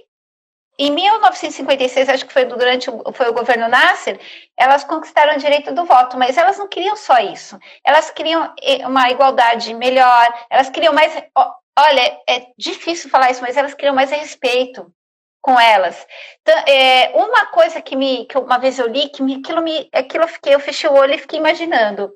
[0.79, 4.17] em 1956, acho que foi durante o, foi o governo Nasser,
[4.55, 7.59] elas conquistaram o direito do voto, mas elas não queriam só isso.
[7.85, 8.53] Elas queriam
[8.85, 11.11] uma igualdade melhor, elas queriam mais.
[11.77, 14.89] Olha, é difícil falar isso, mas elas queriam mais respeito
[15.41, 16.07] com elas.
[16.41, 19.89] Então, é, uma coisa que me que uma vez eu li que me, aquilo me
[19.91, 22.13] aquilo eu fiquei eu fechei o olho e fiquei imaginando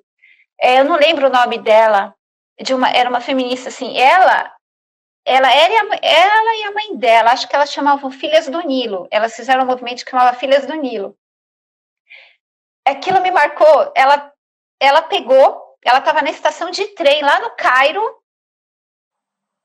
[0.62, 2.16] é, eu não lembro o nome dela,
[2.62, 4.54] de uma, era uma feminista assim, ela
[5.26, 9.08] ela era ela e a mãe dela, acho que elas chamavam Filhas do Nilo.
[9.12, 11.16] Elas fizeram um movimento que chamava Filhas do Nilo.
[12.84, 13.92] Aquilo me marcou.
[13.96, 14.34] Ela
[14.80, 18.02] ela pegou, ela estava na estação de trem lá no Cairo.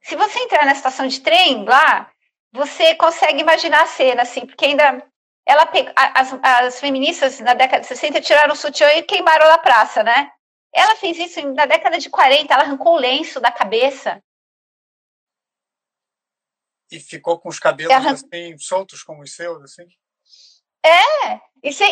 [0.02, 2.10] Se você entrar na estação de trem lá,
[2.52, 5.02] você consegue imaginar a cena assim, porque ainda
[5.46, 10.02] ela as, as feministas na década de 60 tiraram o sutiã e queimaram na praça,
[10.02, 10.30] né?
[10.74, 14.22] Ela fez isso na década de 40, ela arrancou o lenço da cabeça.
[16.90, 18.12] E ficou com os cabelos arran...
[18.12, 19.86] assim, soltos como os seus, assim?
[20.84, 21.40] É,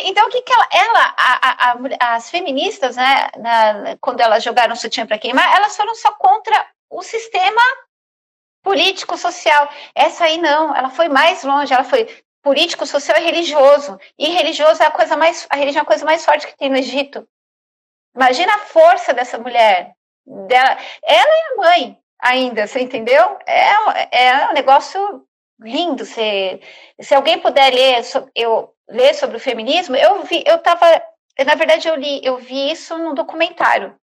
[0.05, 4.73] então o que, que ela, ela a, a, as feministas, né, na, quando elas jogaram
[4.73, 7.61] o sutiã para queimar, elas foram só contra o sistema
[8.61, 9.67] político social.
[9.95, 12.07] Essa aí não, ela foi mais longe, ela foi
[12.43, 13.97] político, social e religioso.
[14.17, 16.69] E religioso é a coisa mais, a religião é a coisa mais forte que tem
[16.69, 17.27] no Egito.
[18.15, 19.93] Imagina a força dessa mulher.
[20.25, 23.37] Dela, ela é a mãe ainda, você entendeu?
[23.45, 25.25] É, é um negócio
[25.59, 26.05] lindo.
[26.05, 26.61] Se,
[26.99, 28.01] se alguém puder ler,
[28.35, 30.85] eu, ler sobre o feminismo, eu vi, eu estava,
[31.45, 33.95] na verdade, eu li, eu vi isso num documentário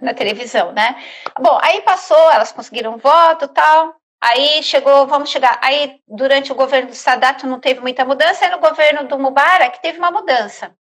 [0.00, 0.96] na televisão, né?
[1.40, 3.94] Bom, aí passou, elas conseguiram voto tal.
[4.20, 5.58] Aí chegou, vamos chegar.
[5.62, 9.80] Aí durante o governo do Sadat não teve muita mudança, aí no governo do Mubarak
[9.80, 10.74] teve uma mudança.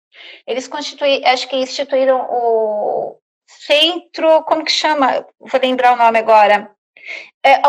[0.47, 5.26] Eles constituíram, acho que instituíram o, centro, como que chama?
[5.39, 6.72] Vou lembrar o nome agora.
[7.43, 7.61] É,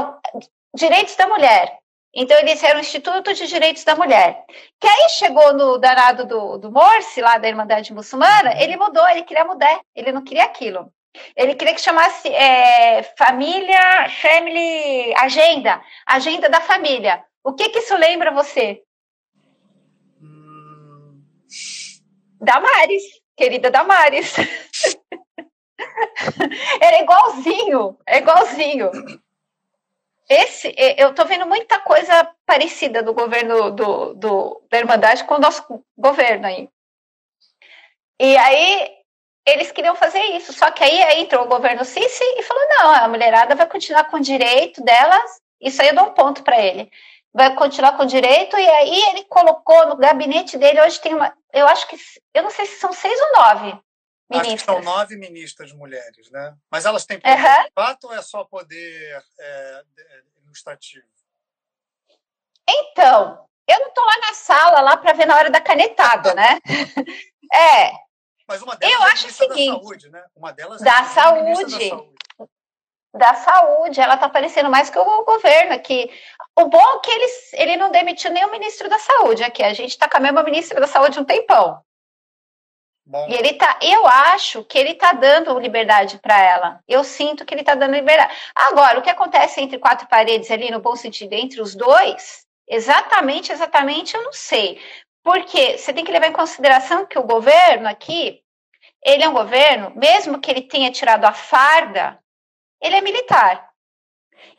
[0.74, 1.78] Direitos da Mulher.
[2.14, 4.44] Então, eles eram o Instituto de Direitos da Mulher.
[4.80, 9.22] Que aí chegou no danado do, do Morsi, lá da Irmandade Muçulmana, ele mudou, ele
[9.22, 10.90] queria mudar, ele não queria aquilo.
[11.34, 17.22] Ele queria que chamasse é, Família, Family, Agenda, Agenda da Família.
[17.44, 18.82] O que, que isso lembra você?
[22.41, 23.03] Damares,
[23.37, 24.34] querida Damares.
[26.80, 28.91] Era igualzinho, é igualzinho
[30.28, 35.41] esse, eu estou vendo muita coisa parecida do governo do, do, da Irmandade com o
[35.41, 35.64] nosso
[35.97, 36.68] governo aí.
[38.20, 38.97] E aí
[39.47, 43.09] eles queriam fazer isso, só que aí, entrou o governo Sisi e falou: não, a
[43.09, 46.91] mulherada vai continuar com o direito delas, isso aí eu dou um ponto para ele.
[47.37, 51.37] Vai continuar com o direito, e aí ele colocou no gabinete dele, hoje tem uma.
[51.53, 51.97] Eu acho que.
[52.32, 53.78] Eu não sei se são seis ou nove
[54.28, 54.55] Ministras.
[54.55, 56.57] Acho que são nove ministras mulheres, né?
[56.70, 57.64] Mas elas têm poder uhum.
[57.64, 59.82] de fato ou é só poder é,
[60.45, 61.07] ilustrativo?
[62.68, 66.59] Então, eu não estou lá na sala lá para ver na hora da canetada, né?
[67.55, 67.93] é.
[68.49, 70.24] Mas uma delas eu é acho o seguinte, da saúde, né?
[70.34, 72.16] Uma delas da, é saúde, da saúde.
[73.16, 76.10] Da saúde, ela está aparecendo mais que o governo aqui.
[76.54, 79.62] O bom é que ele, ele não demitiu nem o ministro da saúde aqui.
[79.62, 81.80] A gente está com a mesma ministra da saúde um tempão.
[83.06, 83.26] Bom.
[83.28, 86.80] E ele tá, eu acho que ele tá dando liberdade para ela.
[86.88, 88.34] Eu sinto que ele tá dando liberdade.
[88.52, 93.52] Agora, o que acontece entre quatro paredes ali, no bom sentido, entre os dois, exatamente,
[93.52, 94.80] exatamente, eu não sei.
[95.22, 98.42] Porque você tem que levar em consideração que o governo aqui,
[99.04, 102.18] ele é um governo, mesmo que ele tenha tirado a farda,
[102.81, 103.70] ele é militar.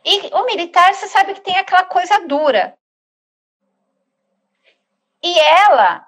[0.03, 2.77] E o militar, você sabe que tem aquela coisa dura.
[5.23, 6.07] E ela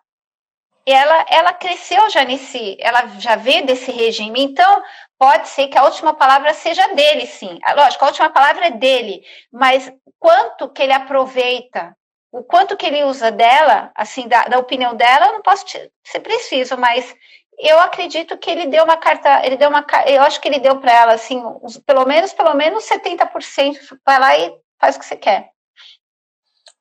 [0.92, 4.84] ela, ela cresceu já nesse, ela já veio desse regime, então
[5.18, 7.60] pode ser que a última palavra seja dele, sim.
[7.64, 11.96] Ah, lógico, a última palavra é dele, mas quanto que ele aproveita,
[12.32, 16.20] o quanto que ele usa dela, assim, da, da opinião dela, eu não posso ser
[16.22, 17.16] preciso, mas
[17.60, 20.80] eu acredito que ele deu uma carta, ele deu uma, eu acho que ele deu
[20.80, 21.42] para ela, assim,
[21.86, 25.52] pelo menos, pelo menos 70%, vai lá e faz o que você quer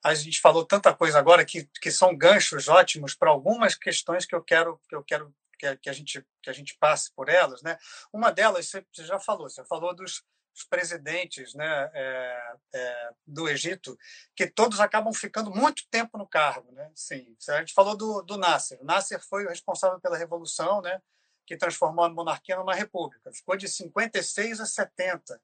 [0.02, 4.34] a gente falou tanta coisa agora que, que são ganchos ótimos para algumas questões que
[4.34, 7.62] eu quero que eu quero que, que, a gente que a gente passe por elas,
[7.62, 7.76] né?
[8.12, 10.22] Uma delas você já falou, você falou dos,
[10.58, 13.96] dos presidentes, né, é, é, do Egito,
[14.34, 16.90] que todos acabam ficando muito tempo no cargo, né?
[16.94, 18.80] Sim, a gente falou do, do Nasser.
[18.80, 21.00] O Nasser foi o responsável pela revolução, né?
[21.46, 23.32] Que transformou a monarquia numa república.
[23.32, 25.40] Ficou de 56 a 70,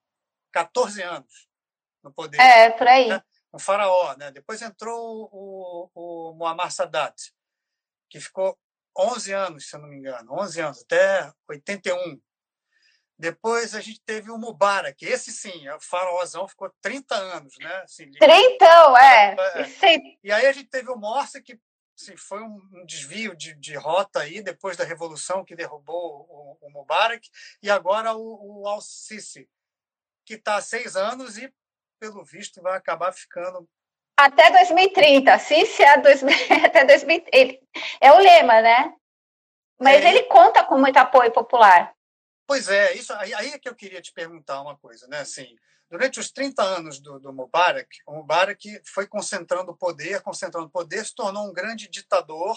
[0.53, 1.49] 14 anos
[2.03, 2.41] no poder.
[2.41, 3.09] É, por aí.
[3.09, 3.23] Né?
[3.55, 4.17] um faraó.
[4.17, 4.31] Né?
[4.33, 7.33] Depois entrou o, o Muammar Sadat,
[8.11, 8.59] que ficou
[8.99, 12.21] 11 anos, se eu não me engano, 11 anos, até 81.
[13.19, 17.75] Depois a gente teve o Mubarak, esse sim, o faraózão ficou 30 anos, né?
[17.85, 18.65] Assim, 30,
[18.99, 19.37] é.
[19.63, 19.99] é.
[20.23, 21.59] E aí a gente teve o Morsi, que
[21.97, 26.71] assim, foi um desvio de, de, rota aí, depois da revolução que derrubou o, o
[26.71, 27.29] Mubarak,
[27.63, 29.49] e agora o, o Al-Sisi,
[30.27, 31.53] que está há seis anos e
[32.01, 33.69] pelo visto, vai acabar ficando.
[34.17, 35.39] Até 2030.
[35.39, 36.23] Se se é dois,
[36.65, 37.61] até 2030.
[38.01, 38.93] É o lema, né?
[39.81, 41.95] Mas é, ele conta com muito apoio popular.
[42.47, 45.21] Pois é, isso aí, aí é que eu queria te perguntar uma coisa, né?
[45.21, 45.57] Assim,
[45.91, 51.15] durante os 30 anos do, do Mubarak, o Mubarak foi concentrando poder, concentrando poder, se
[51.15, 52.57] tornou um grande ditador.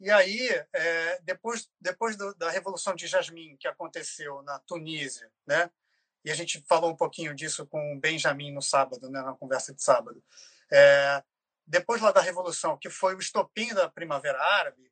[0.00, 5.70] E aí, é, depois, depois do, da Revolução de Jasmim, que aconteceu na Tunísia, né?
[6.26, 9.72] e a gente falou um pouquinho disso com o Benjamin no sábado, né, na conversa
[9.72, 10.20] de sábado.
[10.72, 11.22] É,
[11.64, 14.90] depois lá da Revolução, que foi o estopim da Primavera Árabe,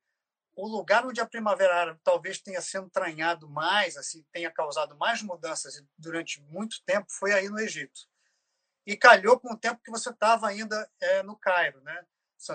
[0.57, 5.23] o lugar onde a Primavera Árabe talvez tenha se entranhado mais, assim, tenha causado mais
[5.23, 8.01] mudanças durante muito tempo, foi aí no Egito.
[8.87, 12.07] E calhou com o tempo que você estava ainda é, no Cairo, né?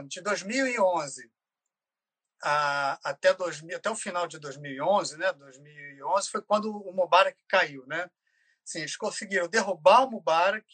[0.08, 1.32] De 2011
[2.42, 5.34] a, até, 2000, até o final de 2011, né?
[5.34, 8.10] 2011 foi quando o Mubarak caiu, né?
[8.64, 10.66] Sim, eles conseguiram derrubar o Mubarak,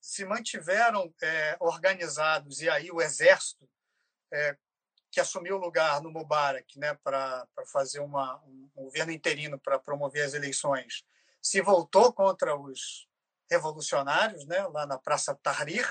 [0.00, 3.68] se mantiveram é, organizados, e aí o exército,
[4.32, 4.56] é,
[5.10, 10.24] que assumiu o lugar no Mubarak né, para fazer uma, um, governo interino para promover
[10.24, 11.04] as eleições,
[11.42, 13.08] se voltou contra os
[13.50, 15.86] revolucionários né, lá na Praça Tahrir,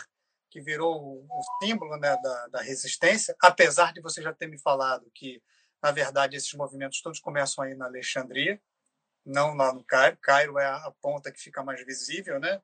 [0.50, 4.58] que virou o, o símbolo né, da, da resistência, apesar de você já ter me
[4.58, 5.44] falado que,
[5.82, 8.62] na verdade, esses movimentos todos começam aí na Alexandria,
[9.26, 10.18] não lá no Cairo.
[10.22, 12.62] Cairo é a ponta que fica mais visível, né?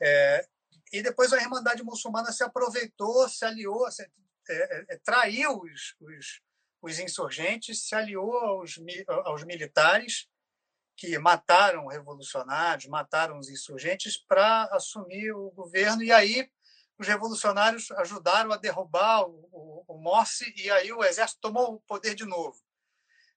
[0.00, 0.46] É,
[0.92, 4.10] e depois a Irmandade Muçulmana se aproveitou, se aliou, se,
[4.48, 6.40] é, é, traiu os, os,
[6.82, 8.78] os, insurgentes, se aliou aos,
[9.24, 10.28] aos militares
[10.96, 16.50] que mataram revolucionários, mataram os insurgentes para assumir o governo, e aí
[16.98, 20.24] os revolucionários ajudaram a derrubar o, o, o
[20.56, 22.60] e aí o exército tomou o poder de novo.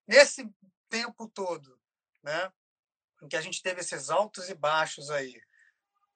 [0.06, 0.54] Nesse
[0.90, 1.80] tempo todo,
[2.22, 2.52] né,
[3.22, 5.42] em que a gente teve esses altos e baixos aí,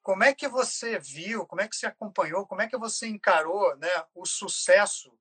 [0.08, 3.76] como é que você viu, como é que você acompanhou, como é que você encarou
[3.76, 5.12] né, o sucesso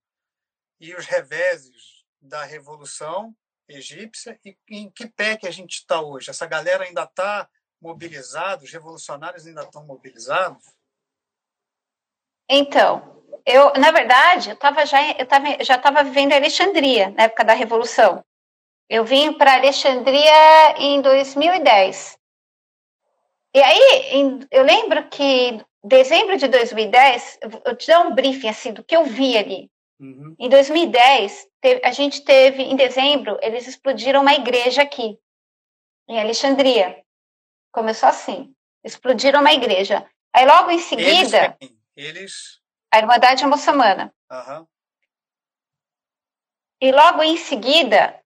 [0.79, 3.35] e os reveses da Revolução
[3.67, 6.29] egípcia e em que pé que a gente está hoje?
[6.29, 7.49] Essa galera ainda está
[7.81, 10.63] mobilizada, os revolucionários ainda estão mobilizados?
[12.49, 17.43] Então, eu, na verdade, eu tava já, eu já estava vivendo em Alexandria na época
[17.43, 18.23] da Revolução.
[18.89, 22.17] Eu vim para Alexandria em 2010.
[23.57, 28.71] E aí, eu lembro que em dezembro de 2010, eu te dar um briefing assim
[28.71, 29.71] do que eu vi ali.
[29.99, 30.35] Uhum.
[30.37, 35.17] Em 2010, teve, a gente teve, em dezembro, eles explodiram uma igreja aqui,
[36.07, 37.03] em Alexandria.
[37.71, 38.53] Começou assim:
[38.83, 40.07] explodiram uma igreja.
[40.31, 41.57] Aí, logo em seguida.
[41.59, 41.73] Eles.
[41.95, 42.61] eles...
[42.93, 44.13] A Irmandade Muçulmana.
[44.31, 44.67] Uhum.
[46.79, 48.23] E logo em seguida,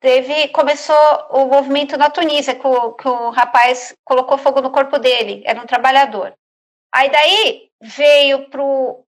[0.00, 0.96] teve começou
[1.30, 5.60] o movimento na Tunísia, que o, que o rapaz colocou fogo no corpo dele, era
[5.60, 6.34] um trabalhador.
[6.92, 9.06] Aí daí veio pro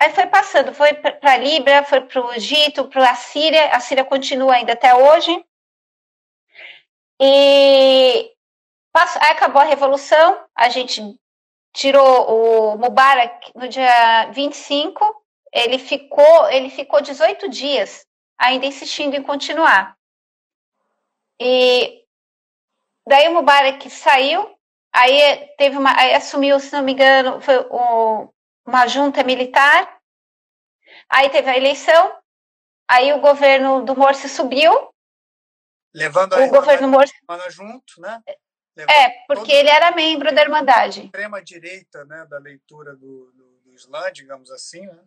[0.00, 3.80] Aí foi passando, foi para a Líbia, foi para o Egito, para a Síria, a
[3.80, 5.44] Síria continua ainda até hoje.
[7.20, 8.32] E
[8.90, 11.02] passou, aí acabou a Revolução, a gente
[11.74, 15.04] tirou o Mubarak no dia 25,
[15.52, 18.06] ele ficou, ele ficou 18 dias
[18.38, 19.99] ainda insistindo em continuar.
[21.40, 22.04] E
[23.08, 24.54] daí o Mubarak saiu,
[24.92, 28.30] aí teve uma, aí assumiu, se não me engano, foi o,
[28.66, 29.98] uma junta militar,
[31.08, 32.14] aí teve a eleição,
[32.86, 34.92] aí o governo do Morsi subiu.
[35.94, 37.14] Levando o governo Morsi
[37.48, 38.22] junto, né?
[38.76, 41.06] Levando é, porque ele era membro da Irmandade.
[41.06, 45.02] Extrema direita, né, da leitura do, do, do Islã, digamos assim, né?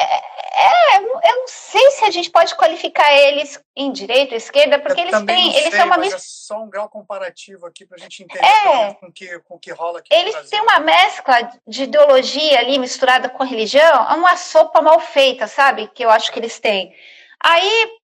[0.00, 5.00] É, eu não sei se a gente pode qualificar eles em direita ou esquerda, porque
[5.00, 5.52] eu eles têm.
[5.52, 6.16] Sei, eles têm uma mistura.
[6.16, 9.72] É só um grau comparativo aqui para a gente entender é, com que, com que
[9.72, 10.12] rola aqui.
[10.14, 15.46] Eles têm uma mescla de ideologia ali misturada com religião, é uma sopa mal feita,
[15.46, 15.88] sabe?
[15.88, 16.94] Que eu acho que eles têm.
[17.40, 17.98] Aí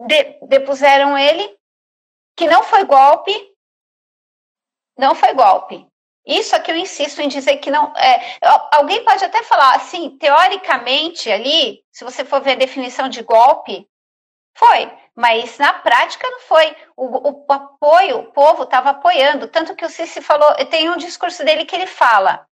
[0.00, 1.56] de, depuseram ele,
[2.36, 3.32] que não foi golpe,
[4.96, 5.86] não foi golpe.
[6.26, 7.92] Isso aqui eu insisto em dizer que não.
[7.96, 8.38] É,
[8.72, 13.86] alguém pode até falar assim, teoricamente, ali, se você for ver a definição de golpe,
[14.56, 16.74] foi, mas na prática não foi.
[16.96, 19.48] O, o apoio, o povo estava apoiando.
[19.48, 22.46] Tanto que o Cici falou, tem um discurso dele que ele fala: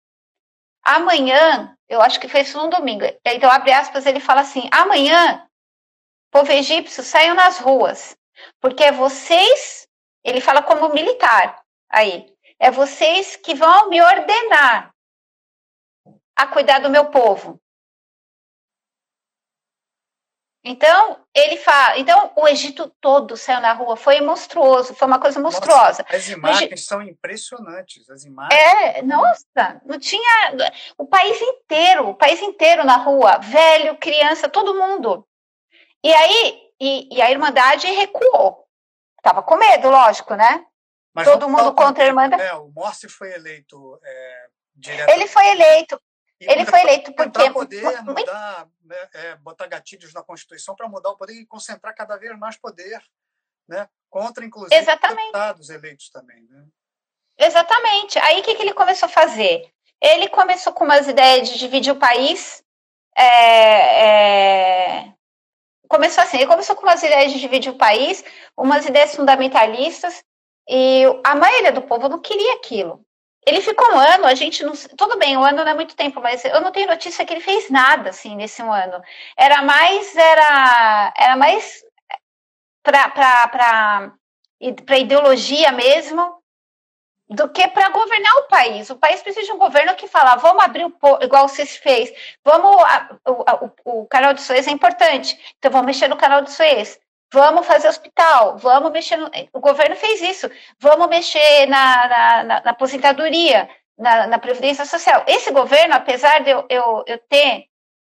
[0.83, 5.47] amanhã, eu acho que foi isso no domingo, então abre aspas, ele fala assim: amanhã,
[6.31, 8.17] povo egípcio, saiam nas ruas,
[8.61, 9.87] porque vocês,
[10.25, 12.27] ele fala como militar aí,
[12.63, 14.95] é vocês que vão me ordenar
[16.37, 17.61] a cuidar do meu povo.
[20.65, 21.99] Então, ele fala.
[21.99, 26.05] Então, o Egito todo saiu na rua, foi monstruoso, foi uma coisa monstruosa.
[26.05, 26.81] Nossa, as imagens Egito...
[26.83, 28.09] são impressionantes.
[28.09, 28.61] As imagens.
[28.61, 30.53] É, nossa, não tinha.
[30.97, 35.27] O país inteiro, o país inteiro na rua, velho, criança, todo mundo.
[36.05, 38.65] E aí, e, e a Irmandade recuou.
[39.21, 40.65] Tava com medo, lógico, né?
[41.15, 42.43] Mas Todo mundo contra a Irmandade.
[42.43, 44.47] É, o Morsi foi eleito é,
[45.13, 46.01] Ele foi eleito.
[46.41, 47.31] E ele foi eleito porque.
[47.31, 51.95] Para poder mudar, né, é, botar gatilhos na Constituição para mudar o poder e concentrar
[51.95, 53.01] cada vez mais poder,
[53.69, 53.89] né?
[54.11, 55.27] Contra, inclusive, Exatamente.
[55.27, 56.43] deputados eleitos também.
[56.51, 56.67] Né?
[57.39, 58.19] Exatamente.
[58.19, 59.73] Aí o que, que ele começou a fazer?
[60.01, 62.63] Ele começou com umas ideias de dividir o país.
[63.17, 65.15] É, é,
[65.87, 68.25] começou assim, ele começou com umas ideias de dividir o país,
[68.57, 70.25] umas ideias fundamentalistas,
[70.69, 73.05] e a maioria do povo não queria aquilo.
[73.45, 74.73] Ele ficou um ano, a gente não.
[74.97, 77.41] Tudo bem, um ano não é muito tempo, mas eu não tenho notícia que ele
[77.41, 79.03] fez nada assim nesse um ano.
[79.37, 80.17] Era mais.
[80.17, 81.85] Era, era mais
[82.83, 84.13] para
[84.99, 86.43] ideologia mesmo
[87.29, 88.91] do que para governar o país.
[88.91, 92.13] O país precisa de um governo que fala, vamos abrir o igual você fez,
[92.45, 96.51] vamos a, o, o, canal de Suez é importante, então vamos mexer no canal de
[96.51, 97.01] Suez.
[97.33, 99.17] Vamos fazer hospital, vamos mexer.
[99.17, 99.31] No...
[99.55, 100.51] O governo fez isso.
[100.79, 105.25] Vamos mexer na, na, na, na aposentadoria, na, na, Previdência Social.
[105.27, 107.69] Esse governo, apesar de eu, eu, eu ter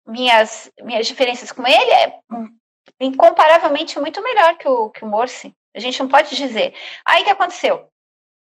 [0.08, 2.20] minhas, minhas diferenças com ele, é
[3.00, 5.56] incomparavelmente muito melhor que o, que o Morsi.
[5.76, 6.74] A gente não pode dizer.
[7.06, 7.88] Aí que aconteceu?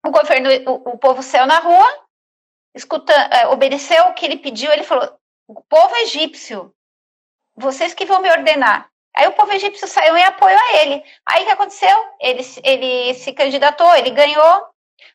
[0.05, 2.05] O governo, o, o povo saiu na rua,
[2.75, 5.09] escuta, é, obedeceu o que ele pediu, ele falou:
[5.47, 6.75] o povo egípcio,
[7.55, 8.91] vocês que vão me ordenar.
[9.17, 11.05] Aí o povo egípcio saiu em apoio a ele.
[11.25, 11.97] Aí o que aconteceu?
[12.21, 14.67] Ele, ele se candidatou, ele ganhou.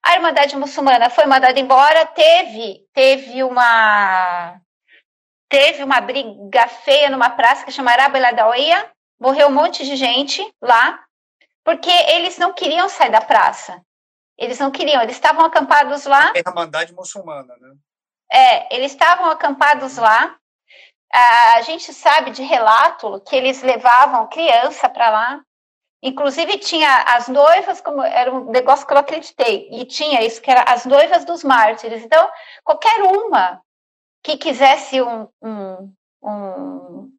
[0.01, 2.05] A Irmandade Muçulmana foi mandada embora.
[2.05, 4.59] Teve, teve uma
[5.49, 8.89] teve uma briga feia numa praça que chama Arabeladauia.
[9.19, 11.03] Morreu um monte de gente lá,
[11.63, 13.81] porque eles não queriam sair da praça.
[14.37, 16.31] Eles não queriam, eles estavam acampados lá.
[16.33, 17.73] É a Irmandade Muçulmana, né?
[18.31, 20.39] É, eles estavam acampados lá
[21.11, 25.41] a gente sabe de relato que eles levavam criança para lá.
[26.01, 30.49] Inclusive tinha as noivas, como era um negócio que eu acreditei, e tinha isso que
[30.49, 32.03] era as noivas dos mártires.
[32.03, 32.29] Então,
[32.63, 33.61] qualquer uma
[34.23, 35.93] que quisesse um, um,
[36.23, 37.11] um,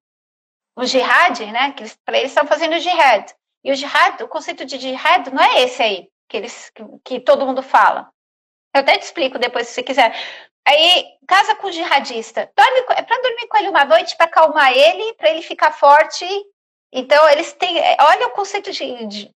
[0.78, 1.72] um jihad, né?
[1.72, 3.34] Que para eles estão fazendo jihad.
[3.62, 7.20] E o jihad, o conceito de jihad não é esse aí que eles que, que
[7.20, 8.10] todo mundo fala.
[8.74, 10.14] Eu até te explico depois se você quiser.
[10.66, 12.50] Aí, casa com o jihadista.
[12.56, 16.26] Dorme, é para dormir com ele uma noite, para acalmar ele, para ele ficar forte.
[16.92, 17.78] Então, eles têm.
[17.78, 19.34] É, olha o conceito de, de,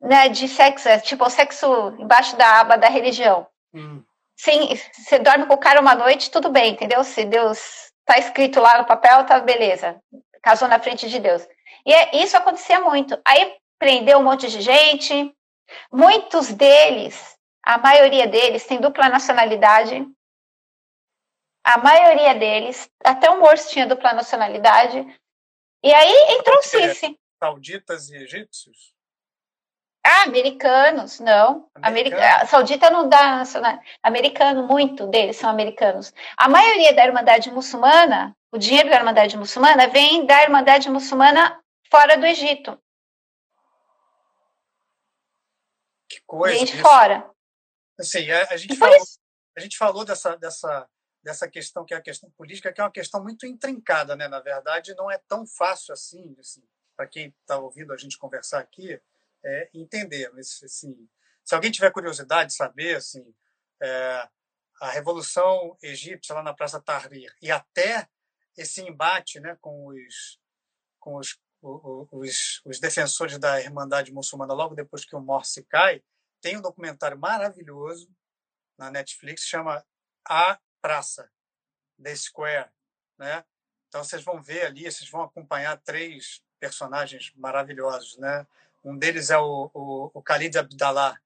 [0.00, 3.46] né, de sexo, é tipo o sexo embaixo da aba da religião.
[3.72, 4.02] Hum.
[4.36, 7.02] Sim, você dorme com o cara uma noite, tudo bem, entendeu?
[7.02, 7.58] Se Deus
[8.00, 10.00] está escrito lá no papel, tá beleza.
[10.42, 11.46] Casou na frente de Deus.
[11.84, 13.18] E é, isso acontecia muito.
[13.24, 15.34] Aí prendeu um monte de gente.
[15.92, 20.06] Muitos deles, a maioria deles, tem dupla nacionalidade
[21.64, 24.98] a maioria deles, até o Morse tinha dupla nacionalidade.
[25.82, 27.18] E aí entrou o Sisi.
[27.38, 28.94] Sauditas e egípcios?
[30.04, 31.68] Ah, americanos, não.
[31.74, 32.46] Americano.
[32.48, 33.86] Saudita não dá nacionalidade.
[34.02, 36.12] Americano, muito deles são americanos.
[36.36, 42.16] A maioria da Irmandade Muçulmana, o dinheiro da Irmandade Muçulmana vem da Irmandade Muçulmana fora
[42.16, 42.80] do Egito.
[46.08, 46.56] Que coisa.
[46.56, 46.82] Vem de isso.
[46.82, 47.30] fora.
[47.98, 48.98] Assim, a, a gente falou,
[49.56, 50.88] a gente falou dessa, dessa
[51.22, 54.28] dessa questão que é a questão política, que é uma questão muito intrincada, né?
[54.28, 56.62] Na verdade, não é tão fácil assim, assim
[56.96, 59.00] para quem está ouvindo a gente conversar aqui,
[59.44, 60.30] é, entender.
[60.32, 61.08] Mas, assim,
[61.44, 63.34] se alguém tiver curiosidade de saber, assim,
[63.80, 64.28] é,
[64.80, 68.08] a revolução egípcia lá na Praça Tahrir e até
[68.56, 70.40] esse embate, né, com os
[70.98, 76.02] com os, os, os defensores da Irmandade Muçulmana logo depois que o Morsi cai,
[76.40, 78.10] tem um documentário maravilhoso
[78.76, 79.84] na Netflix chama
[80.28, 81.30] A praça,
[82.02, 82.70] The Square,
[83.18, 83.44] né?
[83.88, 88.46] Então vocês vão ver ali, vocês vão acompanhar três personagens maravilhosos, né?
[88.84, 91.20] Um deles é o, o, o Khalid Abdallah,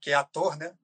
[0.00, 0.76] que é ator, né?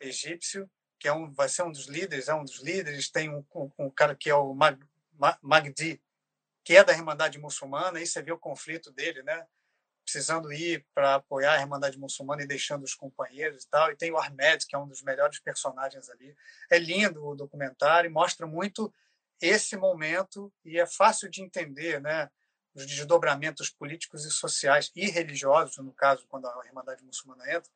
[0.00, 0.68] Egípcio,
[0.98, 3.10] que é um, vai ser um dos líderes, é um dos líderes.
[3.10, 4.78] Tem um, um, um cara que é o Mag,
[5.40, 6.00] Magdi,
[6.64, 7.98] que é da Irmandade Muçulmana.
[7.98, 9.46] Aí você vê o conflito dele, né?
[10.04, 13.90] Precisando ir para apoiar a Irmandade Muçulmana e deixando os companheiros e tal.
[13.90, 16.36] E tem o Ahmed, que é um dos melhores personagens ali.
[16.70, 18.92] É lindo o documentário, mostra muito
[19.40, 22.30] esse momento e é fácil de entender, né?
[22.74, 27.70] Os desdobramentos políticos e sociais e religiosos, no caso, quando a Irmandade Muçulmana entra,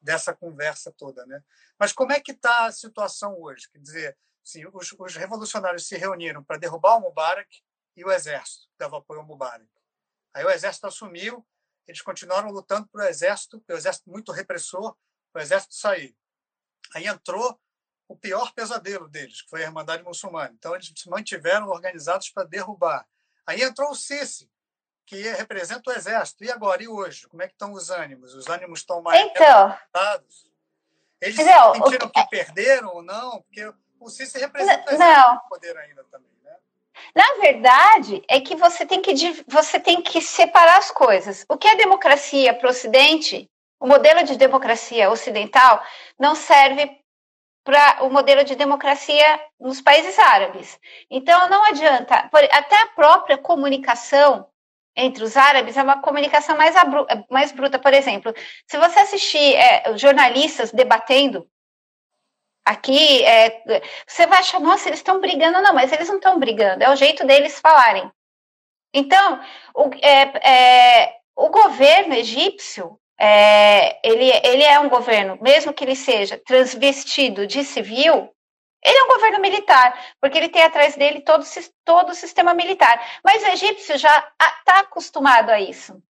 [0.00, 1.42] dessa conversa toda, né?
[1.78, 3.70] Mas como é que está a situação hoje?
[3.70, 7.62] Quer dizer, assim, os, os revolucionários se reuniram para derrubar o Mubarak
[7.96, 9.68] e o exército dava apoio ao Mubarak.
[10.34, 11.46] Aí o exército assumiu
[11.86, 14.96] eles continuaram lutando para o exército, pelo exército muito repressor,
[15.32, 16.16] para o exército sair.
[16.94, 17.58] Aí entrou
[18.08, 20.52] o pior pesadelo deles, que foi a Irmandade Muçulmana.
[20.54, 23.06] Então, eles se mantiveram organizados para derrubar.
[23.46, 24.50] Aí entrou o Sisi,
[25.06, 26.44] que representa o exército.
[26.44, 26.82] E agora?
[26.82, 27.26] E hoje?
[27.28, 28.34] Como é que estão os ânimos?
[28.34, 29.78] Os ânimos estão mais então,
[31.20, 32.22] Eles não, sentiram que...
[32.22, 33.42] que perderam ou não?
[33.42, 35.36] Porque o Sisi representa não.
[35.36, 36.30] o poder ainda também.
[37.14, 39.14] Na verdade, é que você tem que,
[39.46, 41.44] você tem que separar as coisas.
[41.48, 43.48] O que é democracia para o Ocidente,
[43.80, 45.82] o modelo de democracia ocidental,
[46.18, 46.98] não serve
[47.64, 50.78] para o modelo de democracia nos países árabes.
[51.10, 52.28] Então, não adianta.
[52.50, 54.48] Até a própria comunicação
[54.96, 56.74] entre os árabes é uma comunicação mais,
[57.30, 57.78] mais bruta.
[57.78, 58.34] Por exemplo,
[58.66, 61.46] se você assistir é, jornalistas debatendo
[62.64, 63.62] Aqui, é,
[64.06, 65.60] você vai achar, nossa, eles estão brigando.
[65.60, 68.10] Não, mas eles não estão brigando, é o jeito deles falarem.
[68.94, 69.40] Então,
[69.74, 75.96] o, é, é, o governo egípcio, é, ele, ele é um governo, mesmo que ele
[75.96, 78.32] seja transvestido de civil,
[78.84, 81.44] ele é um governo militar, porque ele tem atrás dele todo,
[81.84, 83.20] todo o sistema militar.
[83.24, 86.02] Mas o egípcio já está acostumado a isso.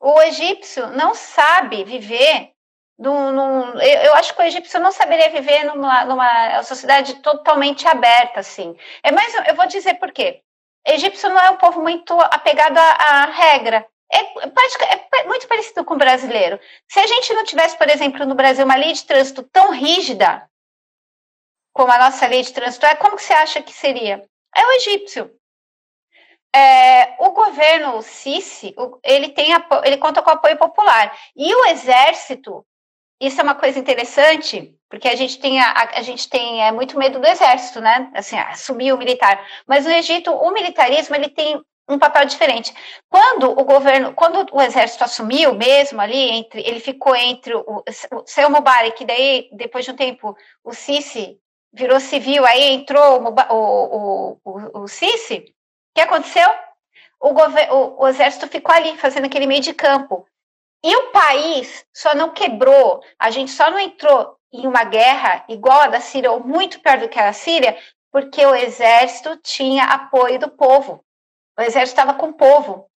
[0.00, 2.54] O egípcio não sabe viver
[3.00, 7.88] num, num, eu, eu, acho que o egípcio não saberia viver numa, numa sociedade totalmente
[7.88, 8.76] aberta, assim.
[9.02, 10.42] É mais, eu vou dizer por quê.
[10.86, 13.86] O egípcio não é um povo muito apegado à, à regra.
[14.12, 16.60] É, é, muito parecido com o brasileiro.
[16.88, 20.46] Se a gente não tivesse, por exemplo, no Brasil, uma lei de trânsito tão rígida
[21.72, 24.22] como a nossa lei de trânsito é, como que você acha que seria?
[24.54, 25.30] É o egípcio.
[26.54, 28.74] é, o governo Sisi,
[29.04, 29.52] ele tem
[29.84, 32.66] ele conta com apoio popular e o exército.
[33.20, 36.98] Isso é uma coisa interessante, porque a gente tem a, a gente tem é, muito
[36.98, 38.10] medo do exército, né?
[38.14, 39.44] Assim, assumir o militar.
[39.66, 42.72] Mas no Egito, o militarismo ele tem um papel diferente.
[43.08, 47.64] Quando o governo, quando o exército assumiu mesmo ali, entre, ele ficou entre o,
[48.12, 51.38] o seu Mubarak, daí depois de um tempo o Sisi
[51.72, 55.38] virou civil, aí entrou o, o, o, o Sisi.
[55.38, 56.48] O que aconteceu?
[57.20, 60.26] O, o, o exército ficou ali fazendo aquele meio de campo.
[60.82, 65.80] E o país só não quebrou, a gente só não entrou em uma guerra igual
[65.80, 67.76] a da Síria, ou muito pior do que a da Síria,
[68.10, 71.04] porque o exército tinha apoio do povo.
[71.58, 72.90] O exército estava com o povo.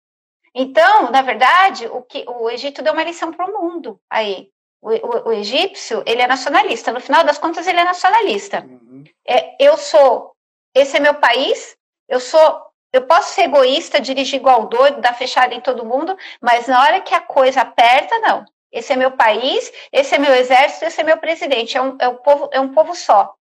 [0.54, 4.50] Então, na verdade, o que o Egito deu uma lição para o mundo aí.
[4.82, 6.92] O, o, o, egípcio, ele é nacionalista.
[6.92, 8.66] No final das contas, ele é nacionalista.
[8.66, 9.04] Uhum.
[9.26, 10.36] É, eu sou,
[10.74, 11.78] esse é meu país.
[12.10, 12.62] Eu sou,
[12.94, 17.02] eu posso ser egoísta, dirigir igual doido, dar fechada em todo mundo, mas na hora
[17.02, 18.46] que a coisa aperta, não.
[18.72, 21.78] Esse é meu país, esse é meu exército, esse é meu presidente.
[21.78, 23.34] É um, é um povo, é um povo só.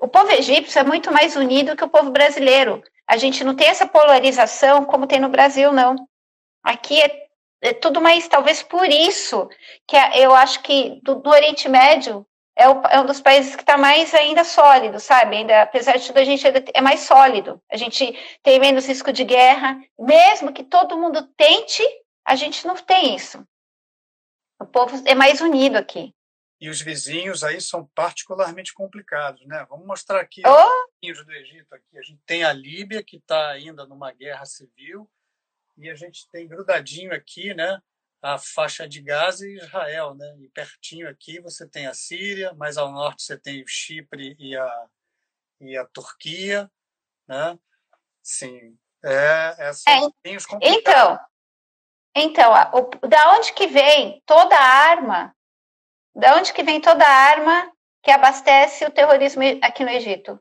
[0.00, 2.82] O povo egípcio é muito mais unido que o povo brasileiro.
[3.06, 5.94] A gente não tem essa polarização como tem no Brasil, não.
[6.62, 7.26] Aqui é,
[7.62, 9.48] é tudo mais, talvez por isso,
[9.86, 13.54] que é, eu acho que do, do Oriente Médio é, o, é, um dos países
[13.56, 15.36] que está mais ainda sólido, sabe?
[15.36, 17.60] Ainda, apesar de tudo, a gente é mais sólido.
[17.70, 19.80] A gente tem menos risco de guerra.
[19.98, 21.82] Mesmo que todo mundo tente,
[22.24, 23.44] a gente não tem isso.
[24.60, 26.14] O povo é mais unido aqui
[26.64, 29.66] e os vizinhos aí são particularmente complicados, né?
[29.68, 30.50] Vamos mostrar aqui oh.
[30.50, 31.98] os vizinhos do Egito aqui.
[31.98, 35.06] A gente tem a Líbia que está ainda numa guerra civil
[35.76, 37.78] e a gente tem grudadinho aqui, né?
[38.24, 40.34] A faixa de Gaza e Israel, né?
[40.40, 44.56] E pertinho aqui você tem a Síria, mais ao norte você tem o Chipre e
[44.56, 44.86] a
[45.60, 46.70] e a Turquia,
[47.28, 47.58] né?
[48.22, 50.46] Sim, é, é, são é, complicados.
[50.62, 51.18] Então,
[52.16, 55.34] então, o, da onde que vem toda a arma
[56.14, 57.72] de onde que vem toda a arma
[58.02, 60.40] que abastece o terrorismo aqui no Egito?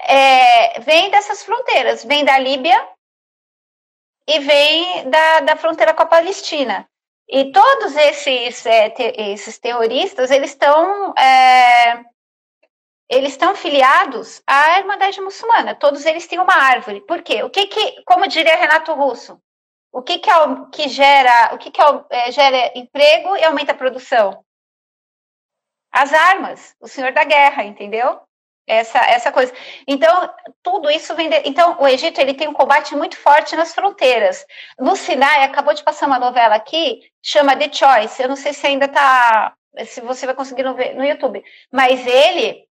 [0.00, 2.76] É, vem dessas fronteiras, vem da Líbia
[4.28, 6.86] e vem da, da fronteira com a Palestina.
[7.26, 12.04] E todos esses, é, te, esses terroristas, eles estão é,
[13.08, 15.74] eles estão filiados à Irmandade Muçulmana.
[15.74, 17.00] Todos eles têm uma árvore.
[17.00, 17.42] Por quê?
[17.42, 19.40] O que que, como diria Renato Russo,
[19.90, 23.44] o que, que, é o, que gera, o que, que é, é, gera emprego e
[23.44, 24.44] aumenta a produção?
[25.90, 28.20] As armas, o senhor da guerra, entendeu?
[28.68, 29.52] Essa, essa coisa.
[29.86, 30.30] Então,
[30.62, 31.30] tudo isso vem.
[31.30, 34.44] De, então, o Egito ele tem um combate muito forte nas fronteiras.
[34.78, 38.22] No Sinai, acabou de passar uma novela aqui, chama The Choice.
[38.22, 39.54] Eu não sei se ainda está.
[39.86, 41.42] Se você vai conseguir ver no YouTube.
[41.72, 42.64] Mas ele,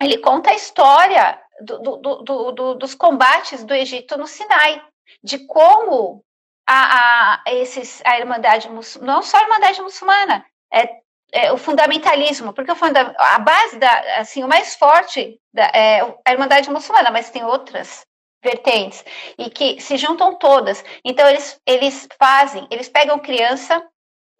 [0.00, 4.82] ele conta a história do, do, do, dos combates do Egito no Sinai,
[5.22, 6.22] de como
[6.66, 8.68] a, a, esses, a Irmandade
[9.00, 11.01] não só a Irmandade muçulmana, é,
[11.32, 16.00] é o fundamentalismo, porque o funda a base, da, assim, o mais forte da, é
[16.24, 18.06] a Irmandade muçulmana, mas tem outras
[18.44, 19.04] vertentes,
[19.38, 20.84] e que se juntam todas.
[21.04, 23.82] Então, eles, eles fazem, eles pegam criança,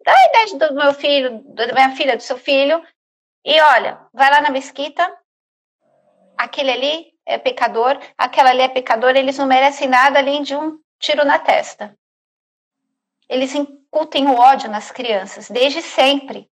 [0.05, 2.83] da idade do meu filho, da minha filha, do seu filho,
[3.45, 5.09] e olha, vai lá na mesquita,
[6.37, 10.77] aquele ali é pecador, aquela ali é pecador, eles não merecem nada além de um
[10.99, 11.97] tiro na testa
[13.33, 16.49] eles incutem o ódio nas crianças, desde sempre.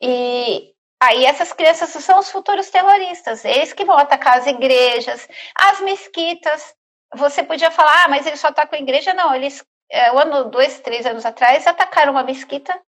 [0.00, 5.80] E aí essas crianças são os futuros terroristas, eles que vão atacar as igrejas, as
[5.80, 6.74] mesquitas.
[7.14, 9.14] Você podia falar, ah, mas eles só atacam a igreja.
[9.14, 12.78] Não, eles, é, um ano, dois, três anos atrás, atacaram uma mesquita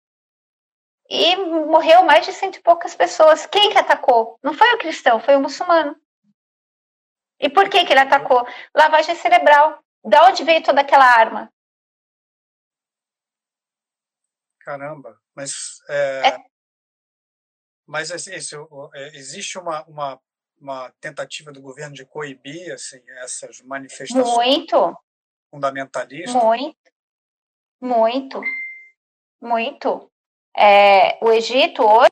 [1.09, 3.47] e morreu mais de cento e poucas pessoas.
[3.47, 4.39] Quem que atacou?
[4.43, 5.97] Não foi o cristão, foi o muçulmano.
[7.41, 8.47] E por que, que ele atacou?
[8.75, 9.83] Lavagem cerebral.
[10.05, 11.53] Da onde veio toda aquela arma?
[14.61, 16.48] Caramba, mas é, é.
[17.89, 18.55] Mas esse, esse,
[18.95, 20.21] é, existe uma, uma,
[20.61, 24.97] uma tentativa do governo de coibir assim essas manifestações muito.
[25.51, 26.35] fundamentalistas?
[26.35, 26.77] Muito.
[27.81, 28.43] Muito.
[29.41, 30.13] Muito.
[30.55, 32.08] É, o Egito hoje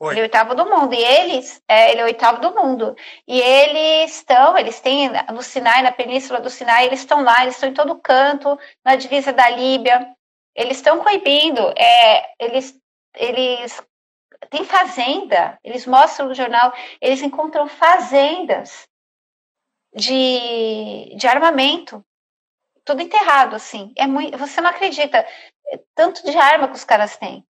[0.00, 0.94] Ele é oitavo do mundo.
[0.94, 2.94] E eles, é, ele é oitavo do mundo.
[3.26, 7.54] E eles estão, eles têm no Sinai, na península do Sinai, eles estão lá, eles
[7.54, 10.08] estão em todo canto, na divisa da Líbia.
[10.54, 11.60] Eles estão coibindo.
[11.76, 12.78] É, eles,
[13.16, 13.82] eles
[14.50, 15.58] têm fazenda.
[15.64, 18.88] Eles mostram no jornal, eles encontram fazendas
[19.94, 22.04] de, de armamento.
[22.84, 23.92] Tudo enterrado, assim.
[23.96, 25.26] É muito, você não acredita.
[25.94, 27.44] Tanto de arma que os caras têm.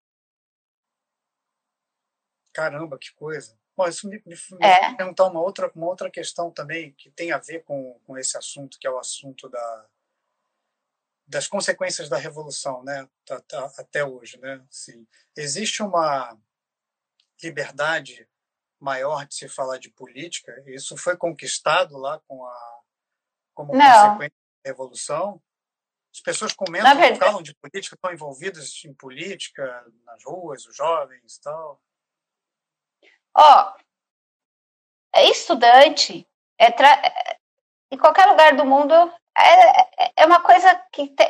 [2.59, 3.57] Caramba, que coisa.
[3.77, 4.93] Bom, isso me, me, me é.
[4.97, 8.77] perguntar uma outra, uma outra questão também que tem a ver com, com esse assunto,
[8.81, 9.87] que é o assunto da,
[11.25, 14.67] das consequências da revolução, né, tá, tá, até hoje, né?
[14.69, 15.07] Assim,
[15.37, 16.37] existe uma
[17.41, 18.29] liberdade
[18.81, 20.61] maior de se falar de política.
[20.67, 22.79] Isso foi conquistado lá com a
[23.55, 23.87] como Não.
[23.87, 25.41] consequência da revolução.
[26.13, 31.41] As pessoas comentam, falam de política, estão envolvidas em política nas ruas, os jovens e
[31.41, 31.81] tal.
[33.37, 33.73] Ó,
[35.15, 36.27] é estudante,
[36.59, 37.01] é tra...
[37.91, 38.95] Em qualquer lugar do mundo,
[39.37, 41.25] é, é, é uma coisa que, te...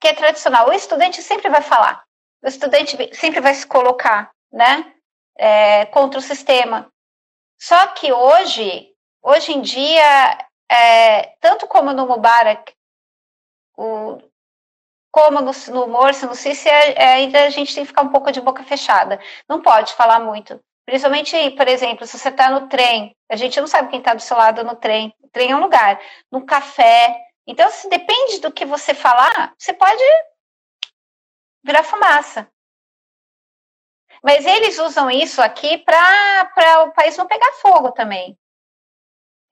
[0.00, 0.68] que é tradicional.
[0.68, 2.04] O estudante sempre vai falar,
[2.42, 4.94] o estudante sempre vai se colocar, né,
[5.36, 6.90] é, contra o sistema.
[7.58, 12.74] Só que hoje, hoje em dia, é, tanto como no Mubarak,
[13.76, 14.18] o,
[15.10, 18.10] como no, no Morsi, no Sisi, é, é, ainda a gente tem que ficar um
[18.10, 19.18] pouco de boca fechada.
[19.48, 20.60] Não pode falar muito.
[20.86, 24.22] Principalmente, por exemplo, se você está no trem, a gente não sabe quem está do
[24.22, 25.12] seu lado no trem.
[25.20, 26.00] O trem é um lugar,
[26.30, 27.14] no café.
[27.44, 30.02] Então, se depende do que você falar, você pode
[31.64, 32.48] virar fumaça.
[34.22, 38.38] Mas eles usam isso aqui para o país não pegar fogo também.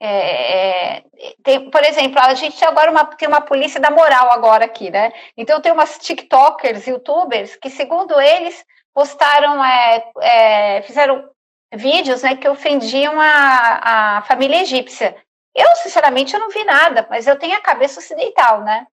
[0.01, 1.05] É, é,
[1.43, 5.13] tem, por exemplo, a gente agora uma, tem uma polícia da moral agora aqui, né?
[5.37, 8.65] Então tem umas TikTokers, YouTubers que, segundo eles,
[8.95, 11.29] postaram, é, é, fizeram
[11.73, 15.17] vídeos, né, que ofendiam a, a família egípcia.
[15.55, 18.87] Eu, sinceramente, eu não vi nada, mas eu tenho a cabeça ocidental, né?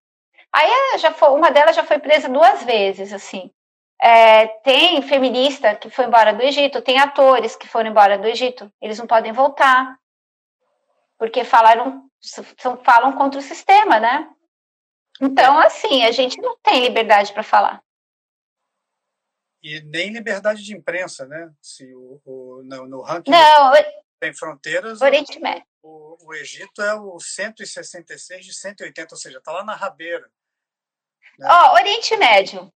[0.52, 3.50] Aí é, já foi, uma delas já foi presa duas vezes, assim.
[4.00, 8.70] É, tem feminista que foi embora do Egito, tem atores que foram embora do Egito,
[8.80, 9.96] eles não podem voltar,
[11.16, 12.04] porque falaram,
[12.82, 14.28] falam contra o sistema, né?
[15.20, 17.80] Então, assim, a gente não tem liberdade para falar.
[19.62, 21.50] E nem liberdade de imprensa, né?
[21.60, 23.72] Se o, o no, no, ranking não,
[24.18, 25.64] tem fronteiras, Oriente Médio.
[25.82, 30.28] O, o, Egito é o 166 de 180, ou seja, está lá na rabeira.
[31.38, 31.48] Né?
[31.48, 32.72] Ó, Oriente Médio.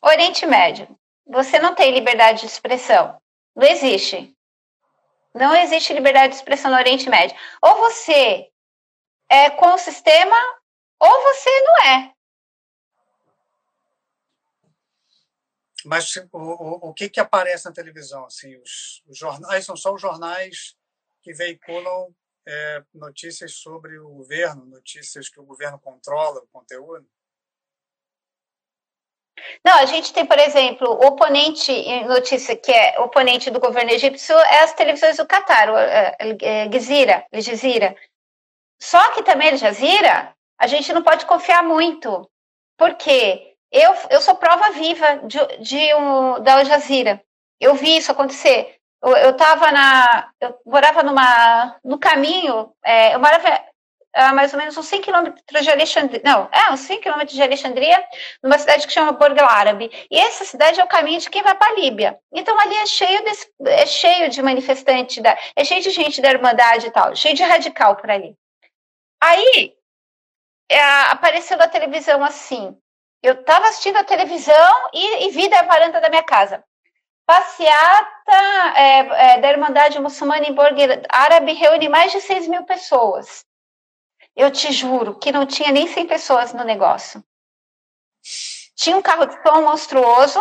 [0.00, 0.98] Oriente Médio.
[1.26, 3.20] Você não tem liberdade de expressão.
[3.54, 4.36] Não existe.
[5.34, 7.36] Não existe liberdade de expressão no Oriente Médio.
[7.60, 8.48] Ou você
[9.28, 10.36] é com o sistema,
[10.98, 12.11] ou você não é.
[15.84, 18.24] Mas o, o, o que, que aparece na televisão?
[18.24, 20.76] Assim, os, os jornais são só os jornais
[21.22, 22.14] que veiculam
[22.46, 27.06] é, notícias sobre o governo, notícias que o governo controla o conteúdo?
[29.64, 31.72] Não, a gente tem, por exemplo, oponente,
[32.04, 37.26] notícia que é oponente do governo egípcio é as televisões do Catar, é, é, Gizira,
[37.32, 37.96] Gizira.
[38.80, 42.30] Só que também Al Jazeera, a gente não pode confiar muito,
[42.76, 47.22] porque eu, eu sou prova viva de, de um, da Al Jazeera.
[47.58, 48.76] Eu vi isso acontecer.
[49.02, 50.30] Eu estava na.
[50.40, 53.48] Eu morava numa, no caminho, é, eu morava
[54.14, 57.42] a mais ou menos uns 100 quilômetros de Alexandria, não, é, uns 100 quilômetros de
[57.42, 58.04] Alexandria,
[58.42, 59.90] numa cidade que chama Borgo Árabe.
[60.10, 62.18] E essa cidade é o caminho de quem vai para a Líbia.
[62.32, 66.30] Então ali é cheio, desse, é cheio de manifestantes, da, é cheio de gente da
[66.30, 68.36] Irmandade e tal, cheio de radical por ali.
[69.20, 69.74] Aí
[70.68, 70.80] é,
[71.10, 72.76] apareceu na televisão assim,
[73.22, 76.64] eu estava assistindo a televisão e, e, vi da varanda da minha casa.
[77.24, 83.44] Passeata é, é, da Irmandade Muçulmana em Borgo Árabe reúne mais de 6 mil pessoas.
[84.34, 87.24] Eu te juro que não tinha nem 100 pessoas no negócio.
[88.74, 90.40] Tinha um carro de som monstruoso,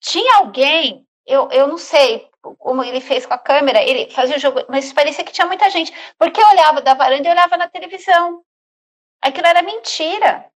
[0.00, 2.28] tinha alguém, eu, eu não sei
[2.58, 5.68] como ele fez com a câmera, ele fazia o jogo, mas parecia que tinha muita
[5.70, 8.42] gente, porque eu olhava da varanda e olhava na televisão.
[9.20, 10.49] Aquilo era mentira.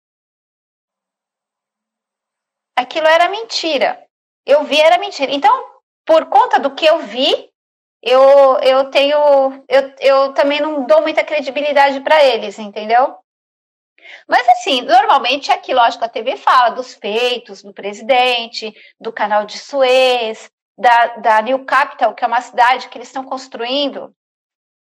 [2.76, 4.04] Aquilo era mentira.
[4.44, 5.32] Eu vi era mentira.
[5.32, 5.72] Então,
[6.04, 7.50] por conta do que eu vi,
[8.02, 13.16] eu, eu tenho, eu, eu também não dou muita credibilidade para eles, entendeu?
[14.28, 19.58] Mas assim, normalmente aqui, lógico, a TV fala dos feitos do presidente, do canal de
[19.58, 24.14] Suez, da, da New Capital, que é uma cidade que eles estão construindo,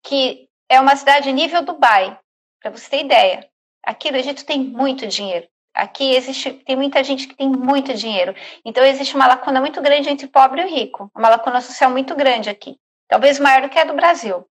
[0.04, 2.18] que é uma cidade nível Dubai,
[2.60, 3.48] para você ter ideia.
[3.82, 5.48] Aqui no Egito tem muito dinheiro.
[5.76, 8.34] Aqui existe, tem muita gente que tem muito dinheiro.
[8.64, 12.50] Então existe uma lacuna muito grande entre pobre e rico, uma lacuna social muito grande
[12.50, 12.78] aqui
[13.08, 14.46] talvez maior do que a do Brasil.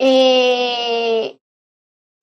[0.00, 1.36] E,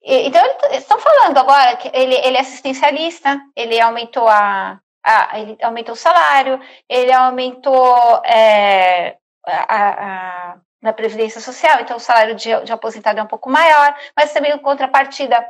[0.02, 5.56] então eles estão falando agora que ele, ele é assistencialista, ele aumentou a, a, ele
[5.62, 9.16] aumentou o salário, ele aumentou é,
[9.46, 13.94] a, a, na previdência social, então o salário de, de aposentado é um pouco maior,
[14.16, 15.44] mas também em contrapartida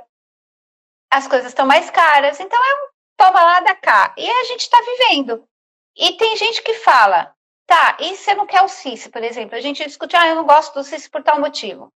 [1.16, 4.14] as coisas estão mais caras, então é um toma lá da cá.
[4.16, 5.48] E a gente está vivendo.
[5.96, 7.34] E tem gente que fala,
[7.66, 9.56] Tá, e você não quer o Sisi, por exemplo?
[9.56, 11.92] A gente discute, ah, eu não gosto do Sisi por tal motivo.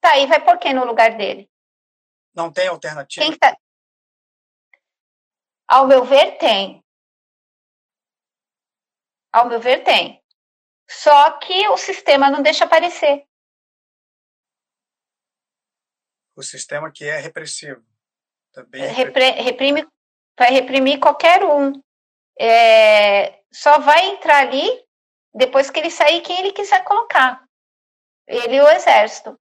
[0.00, 1.50] Tá, e vai por quem no lugar dele?
[2.32, 3.26] Não tem alternativa?
[3.26, 3.56] Quem tá...
[5.66, 6.84] Ao meu ver, tem.
[9.32, 10.24] Ao meu ver, tem.
[10.88, 13.26] Só que o sistema não deixa aparecer.
[16.36, 17.84] O sistema que é repressivo.
[18.72, 19.86] É Repre reprime,
[20.38, 21.80] vai reprimir qualquer um.
[22.38, 24.84] É, só vai entrar ali
[25.34, 27.44] depois que ele sair quem ele quiser colocar.
[28.26, 29.38] Ele e o exército.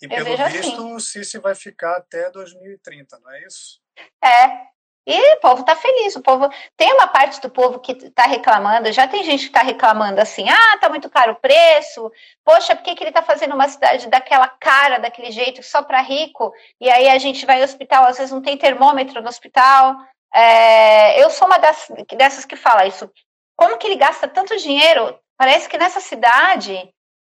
[0.00, 0.94] E pelo visto, assim.
[0.94, 3.80] o Sisi vai ficar até 2030, não é isso?
[4.22, 4.66] É.
[5.06, 6.14] E o povo está feliz.
[6.14, 8.92] O povo tem uma parte do povo que está reclamando.
[8.92, 12.10] Já tem gente que está reclamando assim: ah, tá muito caro o preço.
[12.44, 16.00] Poxa, por que, que ele está fazendo uma cidade daquela cara, daquele jeito, só para
[16.00, 16.52] rico?
[16.80, 19.96] E aí a gente vai ao hospital, às vezes não tem termômetro no hospital.
[20.32, 23.10] É, eu sou uma das, dessas que fala isso.
[23.56, 25.18] Como que ele gasta tanto dinheiro?
[25.36, 26.88] Parece que nessa cidade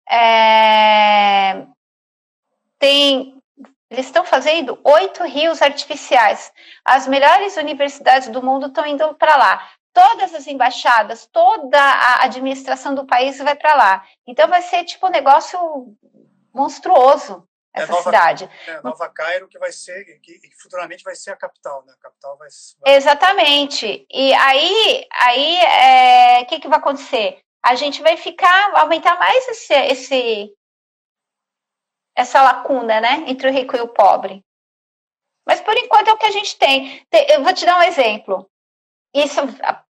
[0.08, 1.66] é,
[2.78, 3.35] tem,
[3.90, 6.52] eles estão fazendo oito rios artificiais.
[6.84, 9.70] As melhores universidades do mundo estão indo para lá.
[9.92, 14.04] Todas as embaixadas, toda a administração do país vai para lá.
[14.26, 15.58] Então vai ser tipo um negócio
[16.52, 17.46] monstruoso
[17.76, 18.50] é essa é Nova, cidade.
[18.66, 21.92] É, Nova Cairo que vai ser, que, futuramente vai ser a capital, né?
[21.92, 22.48] A capital vai,
[22.80, 22.96] vai...
[22.96, 24.06] Exatamente.
[24.10, 27.38] E aí, aí, o é, que, que vai acontecer?
[27.62, 30.52] A gente vai ficar, aumentar mais esse, esse,
[32.16, 34.42] essa lacuna, né, entre o rico e o pobre.
[35.46, 37.06] Mas por enquanto é o que a gente tem.
[37.28, 38.50] Eu vou te dar um exemplo.
[39.14, 39.40] Isso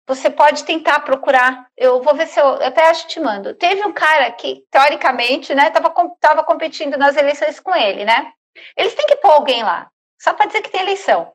[0.08, 1.68] você pode tentar procurar.
[1.78, 3.54] Eu vou ver se eu, eu até acho que te mando.
[3.54, 8.34] Teve um cara que, teoricamente, né, estava tava competindo nas eleições com ele, né?
[8.76, 9.90] Eles têm que pôr alguém lá,
[10.20, 11.34] só para dizer que tem eleição.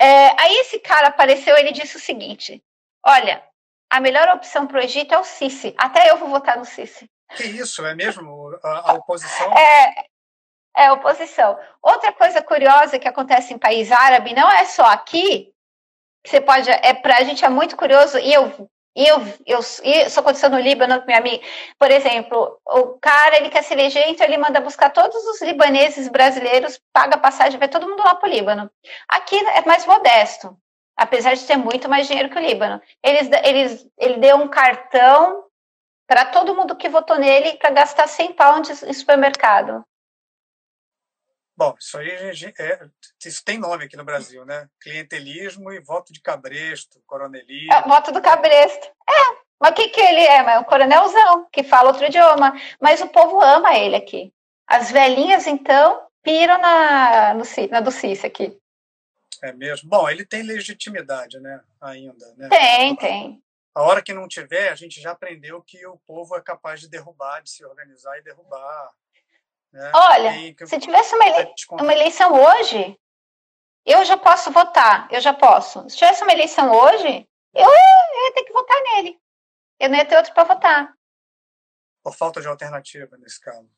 [0.00, 2.62] É, aí esse cara apareceu, ele disse o seguinte:
[3.04, 3.42] Olha,
[3.90, 5.74] a melhor opção para o Egito é o Sisi.
[5.76, 7.10] Até eu vou votar no Sisi.
[7.36, 8.58] Que isso, é mesmo?
[8.62, 9.52] A, a oposição?
[9.52, 10.06] É,
[10.76, 11.58] é oposição.
[11.82, 15.52] Outra coisa curiosa que acontece em país árabe, não é só aqui,
[16.24, 20.50] você pode, é para a gente é muito curioso, e eu, eu, eu, isso aconteceu
[20.50, 21.44] no Líbano minha amiga,
[21.78, 26.08] por exemplo, o cara, ele quer se eleger, então ele manda buscar todos os libaneses
[26.08, 28.70] brasileiros, paga passagem, vai todo mundo lá para o Líbano.
[29.08, 30.56] Aqui é mais modesto,
[30.96, 32.80] apesar de ter muito mais dinheiro que o Líbano.
[33.02, 35.47] Eles, eles, ele deu um cartão
[36.08, 39.84] para todo mundo que votou nele para gastar 100 pounds em supermercado.
[41.54, 42.88] Bom, isso aí é,
[43.24, 44.68] isso tem nome aqui no Brasil, né?
[44.80, 47.72] Clientelismo e voto de cabresto, coronelismo.
[47.72, 48.86] É, voto do cabresto.
[48.86, 50.36] É, mas o que, que ele é?
[50.36, 52.54] É um coronelzão que fala outro idioma.
[52.80, 54.32] Mas o povo ama ele aqui.
[54.68, 58.56] As velhinhas, então, piram na, no, na do CIS aqui.
[59.42, 59.88] É mesmo.
[59.88, 61.60] Bom, ele tem legitimidade, né?
[61.80, 62.48] Ainda, né?
[62.48, 63.42] Tem, tem.
[63.78, 66.88] A hora que não tiver, a gente já aprendeu que o povo é capaz de
[66.88, 68.92] derrubar, de se organizar e derrubar
[69.72, 69.92] né?
[69.94, 70.66] Olha, que...
[70.66, 71.54] se tivesse uma, ele...
[71.70, 72.98] uma eleição hoje,
[73.86, 75.88] eu já posso votar, eu já posso.
[75.88, 79.16] Se tivesse uma eleição hoje, eu, eu ia ter que votar nele.
[79.78, 80.92] Eu não ia ter outro para votar.
[82.02, 83.70] Por falta de alternativa nesse caso.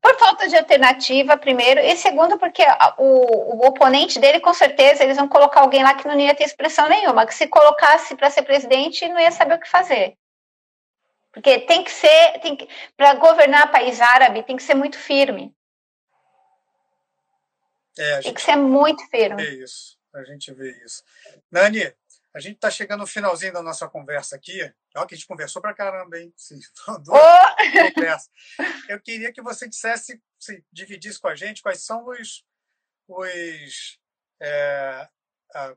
[0.00, 2.62] Por falta de alternativa, primeiro, e segundo, porque
[2.98, 6.44] o, o oponente dele, com certeza, eles vão colocar alguém lá que não ia ter
[6.44, 10.16] expressão nenhuma, que se colocasse para ser presidente, não ia saber o que fazer.
[11.32, 15.54] Porque tem que ser, tem que, para governar país árabe, tem que ser muito firme.
[17.98, 19.42] É, tem que ser muito firme.
[19.42, 21.02] Vê isso, a gente vê isso.
[21.50, 21.92] Nani,
[22.38, 24.62] a gente está chegando no finalzinho da nossa conversa aqui.
[24.94, 26.32] Olha que a gente conversou para caramba, hein?
[26.36, 27.02] Sim, oh!
[28.88, 32.44] Eu queria que você dissesse, se dividisse com a gente quais são os,
[33.08, 33.98] os
[34.40, 35.08] é,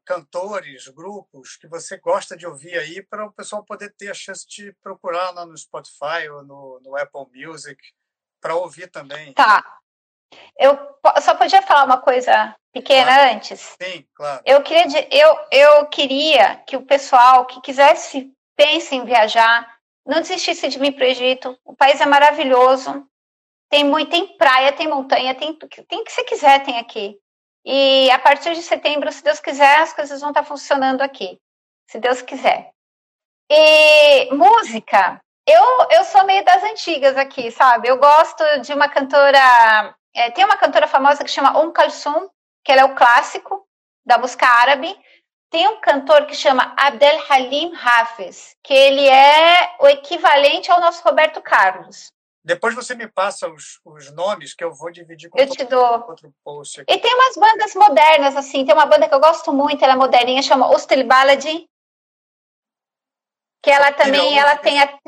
[0.05, 4.47] cantores, grupos que você gosta de ouvir aí para o pessoal poder ter a chance
[4.47, 7.81] de procurar lá no Spotify ou no, no Apple Music
[8.39, 9.33] para ouvir também.
[9.33, 9.80] Tá.
[10.57, 10.77] Eu
[11.21, 13.33] só podia falar uma coisa pequena claro.
[13.33, 13.75] antes.
[13.81, 14.41] Sim, claro.
[14.45, 19.67] Eu queria, eu, eu queria que o pessoal que quisesse, pense em viajar,
[20.05, 21.57] não desistisse de vir para o Egito.
[21.65, 23.05] O país é maravilhoso.
[23.69, 27.17] Tem muito, tem praia, tem montanha, tem tem que você quiser tem aqui.
[27.63, 31.39] E a partir de setembro, se Deus quiser, as coisas vão estar funcionando aqui.
[31.89, 32.71] Se Deus quiser.
[33.49, 37.87] E música, eu, eu sou meio das antigas aqui, sabe?
[37.87, 39.95] Eu gosto de uma cantora.
[40.13, 42.29] É, tem uma cantora famosa que chama Um Kalsum,
[42.63, 43.65] que ela é o clássico
[44.05, 44.97] da música árabe.
[45.49, 51.03] Tem um cantor que chama Abdel Halim Hafez, que ele é o equivalente ao nosso
[51.03, 52.11] Roberto Carlos.
[52.43, 56.07] Depois você me passa os, os nomes que eu vou dividir com eu te dou.
[56.07, 56.81] outro post.
[56.81, 56.91] Aqui.
[56.91, 58.65] E tem umas bandas modernas, assim.
[58.65, 61.69] Tem uma banda que eu gosto muito, ela é moderninha, chama Ostel Baladi.
[63.61, 64.99] Que ela também, ela tem a,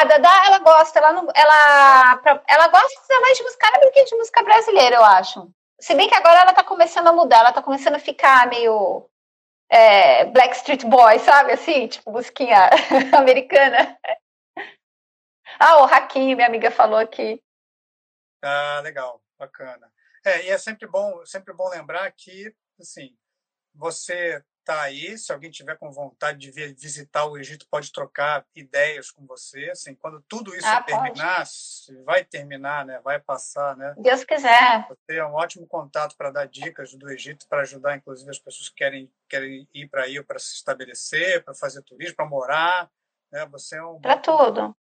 [0.00, 4.04] a Dada, ela gosta, ela não, ela, ela gosta mais de música árabe do que
[4.04, 5.50] de música brasileira, eu acho.
[5.80, 9.08] Se bem que agora ela tá começando a mudar, ela tá começando a ficar meio
[9.70, 11.52] é, Black Street Boy, sabe?
[11.52, 12.70] Assim, tipo, musiquinha
[13.16, 13.98] americana.
[15.58, 17.42] Ah, o Hakim, minha amiga falou aqui.
[18.42, 19.90] Ah, legal, bacana.
[20.24, 23.16] É, e é sempre bom, sempre bom lembrar que, assim,
[23.74, 28.44] você está aí, se alguém tiver com vontade de vir visitar o Egito, pode trocar
[28.52, 29.70] ideias com você.
[29.70, 31.46] Assim, quando tudo isso ah, terminar,
[32.04, 33.00] vai terminar, né?
[33.04, 33.76] vai passar.
[33.76, 33.94] Né?
[33.96, 34.88] Deus quiser.
[34.88, 38.68] Você é um ótimo contato para dar dicas do Egito, para ajudar, inclusive, as pessoas
[38.68, 42.90] que querem, querem ir para aí para se estabelecer, para fazer turismo, para morar.
[43.30, 43.46] Né?
[43.46, 44.00] Você é um.
[44.00, 44.76] Para tudo.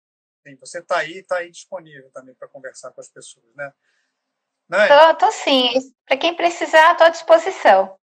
[0.47, 3.73] Sim, você está aí, está aí disponível também para conversar com as pessoas, né?
[5.19, 5.73] Tô sim.
[6.07, 7.99] Para quem precisar, estou à disposição.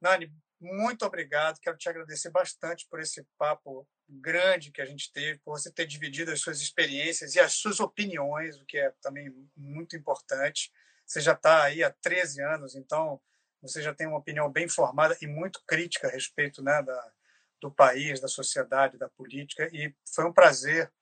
[0.00, 0.30] Nani,
[0.60, 1.60] muito obrigado.
[1.60, 5.86] Quero te agradecer bastante por esse papo grande que a gente teve, por você ter
[5.86, 10.72] dividido as suas experiências e as suas opiniões, o que é também muito importante.
[11.06, 13.20] Você já está aí há 13 anos, então
[13.60, 17.12] você já tem uma opinião bem formada e muito crítica a respeito né, da,
[17.60, 19.68] do país, da sociedade, da política.
[19.72, 20.92] E foi um prazer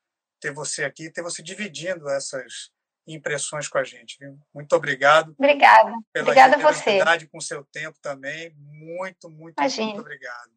[0.40, 2.70] ter você aqui, ter você dividindo essas
[3.06, 4.16] impressões com a gente.
[4.18, 4.38] Viu?
[4.54, 5.34] Muito obrigado.
[5.38, 5.92] Obrigada.
[6.12, 6.98] Pela Obrigada a você.
[7.30, 8.54] com seu tempo também.
[8.56, 9.86] Muito, muito, Imagina.
[9.86, 10.54] muito obrigado.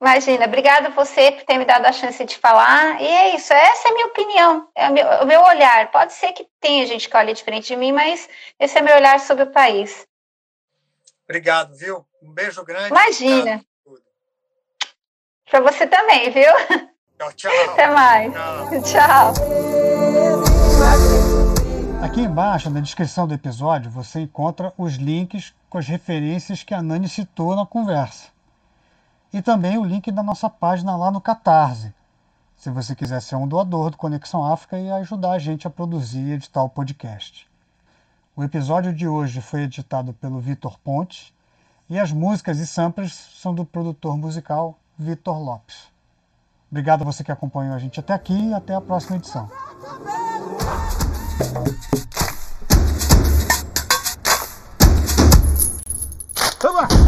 [0.00, 3.02] Imagina, obrigada você por ter me dado a chance de falar.
[3.02, 5.90] E é isso, essa é a minha opinião, é o meu, o meu olhar.
[5.90, 8.28] Pode ser que tenha gente que olhe diferente de mim, mas
[8.60, 10.06] esse é meu olhar sobre o país.
[11.24, 12.06] Obrigado, viu?
[12.22, 12.90] Um beijo grande.
[12.90, 13.60] Imagina.
[15.50, 16.52] Para você também, viu?
[17.18, 17.70] Tchau, tchau.
[17.72, 18.32] Até mais.
[18.32, 19.34] tchau.
[19.34, 20.07] tchau.
[22.02, 26.80] Aqui embaixo, na descrição do episódio, você encontra os links com as referências que a
[26.82, 28.28] Nani citou na conversa.
[29.32, 31.92] E também o link da nossa página lá no Catarse,
[32.56, 36.20] se você quiser ser um doador do Conexão África e ajudar a gente a produzir
[36.20, 37.48] e editar o podcast.
[38.34, 41.32] O episódio de hoje foi editado pelo Vitor Pontes
[41.90, 45.88] e as músicas e samples são do produtor musical Vitor Lopes.
[46.70, 49.48] Obrigado a você que acompanhou a gente até aqui e até a próxima edição.
[56.58, 57.07] Come on.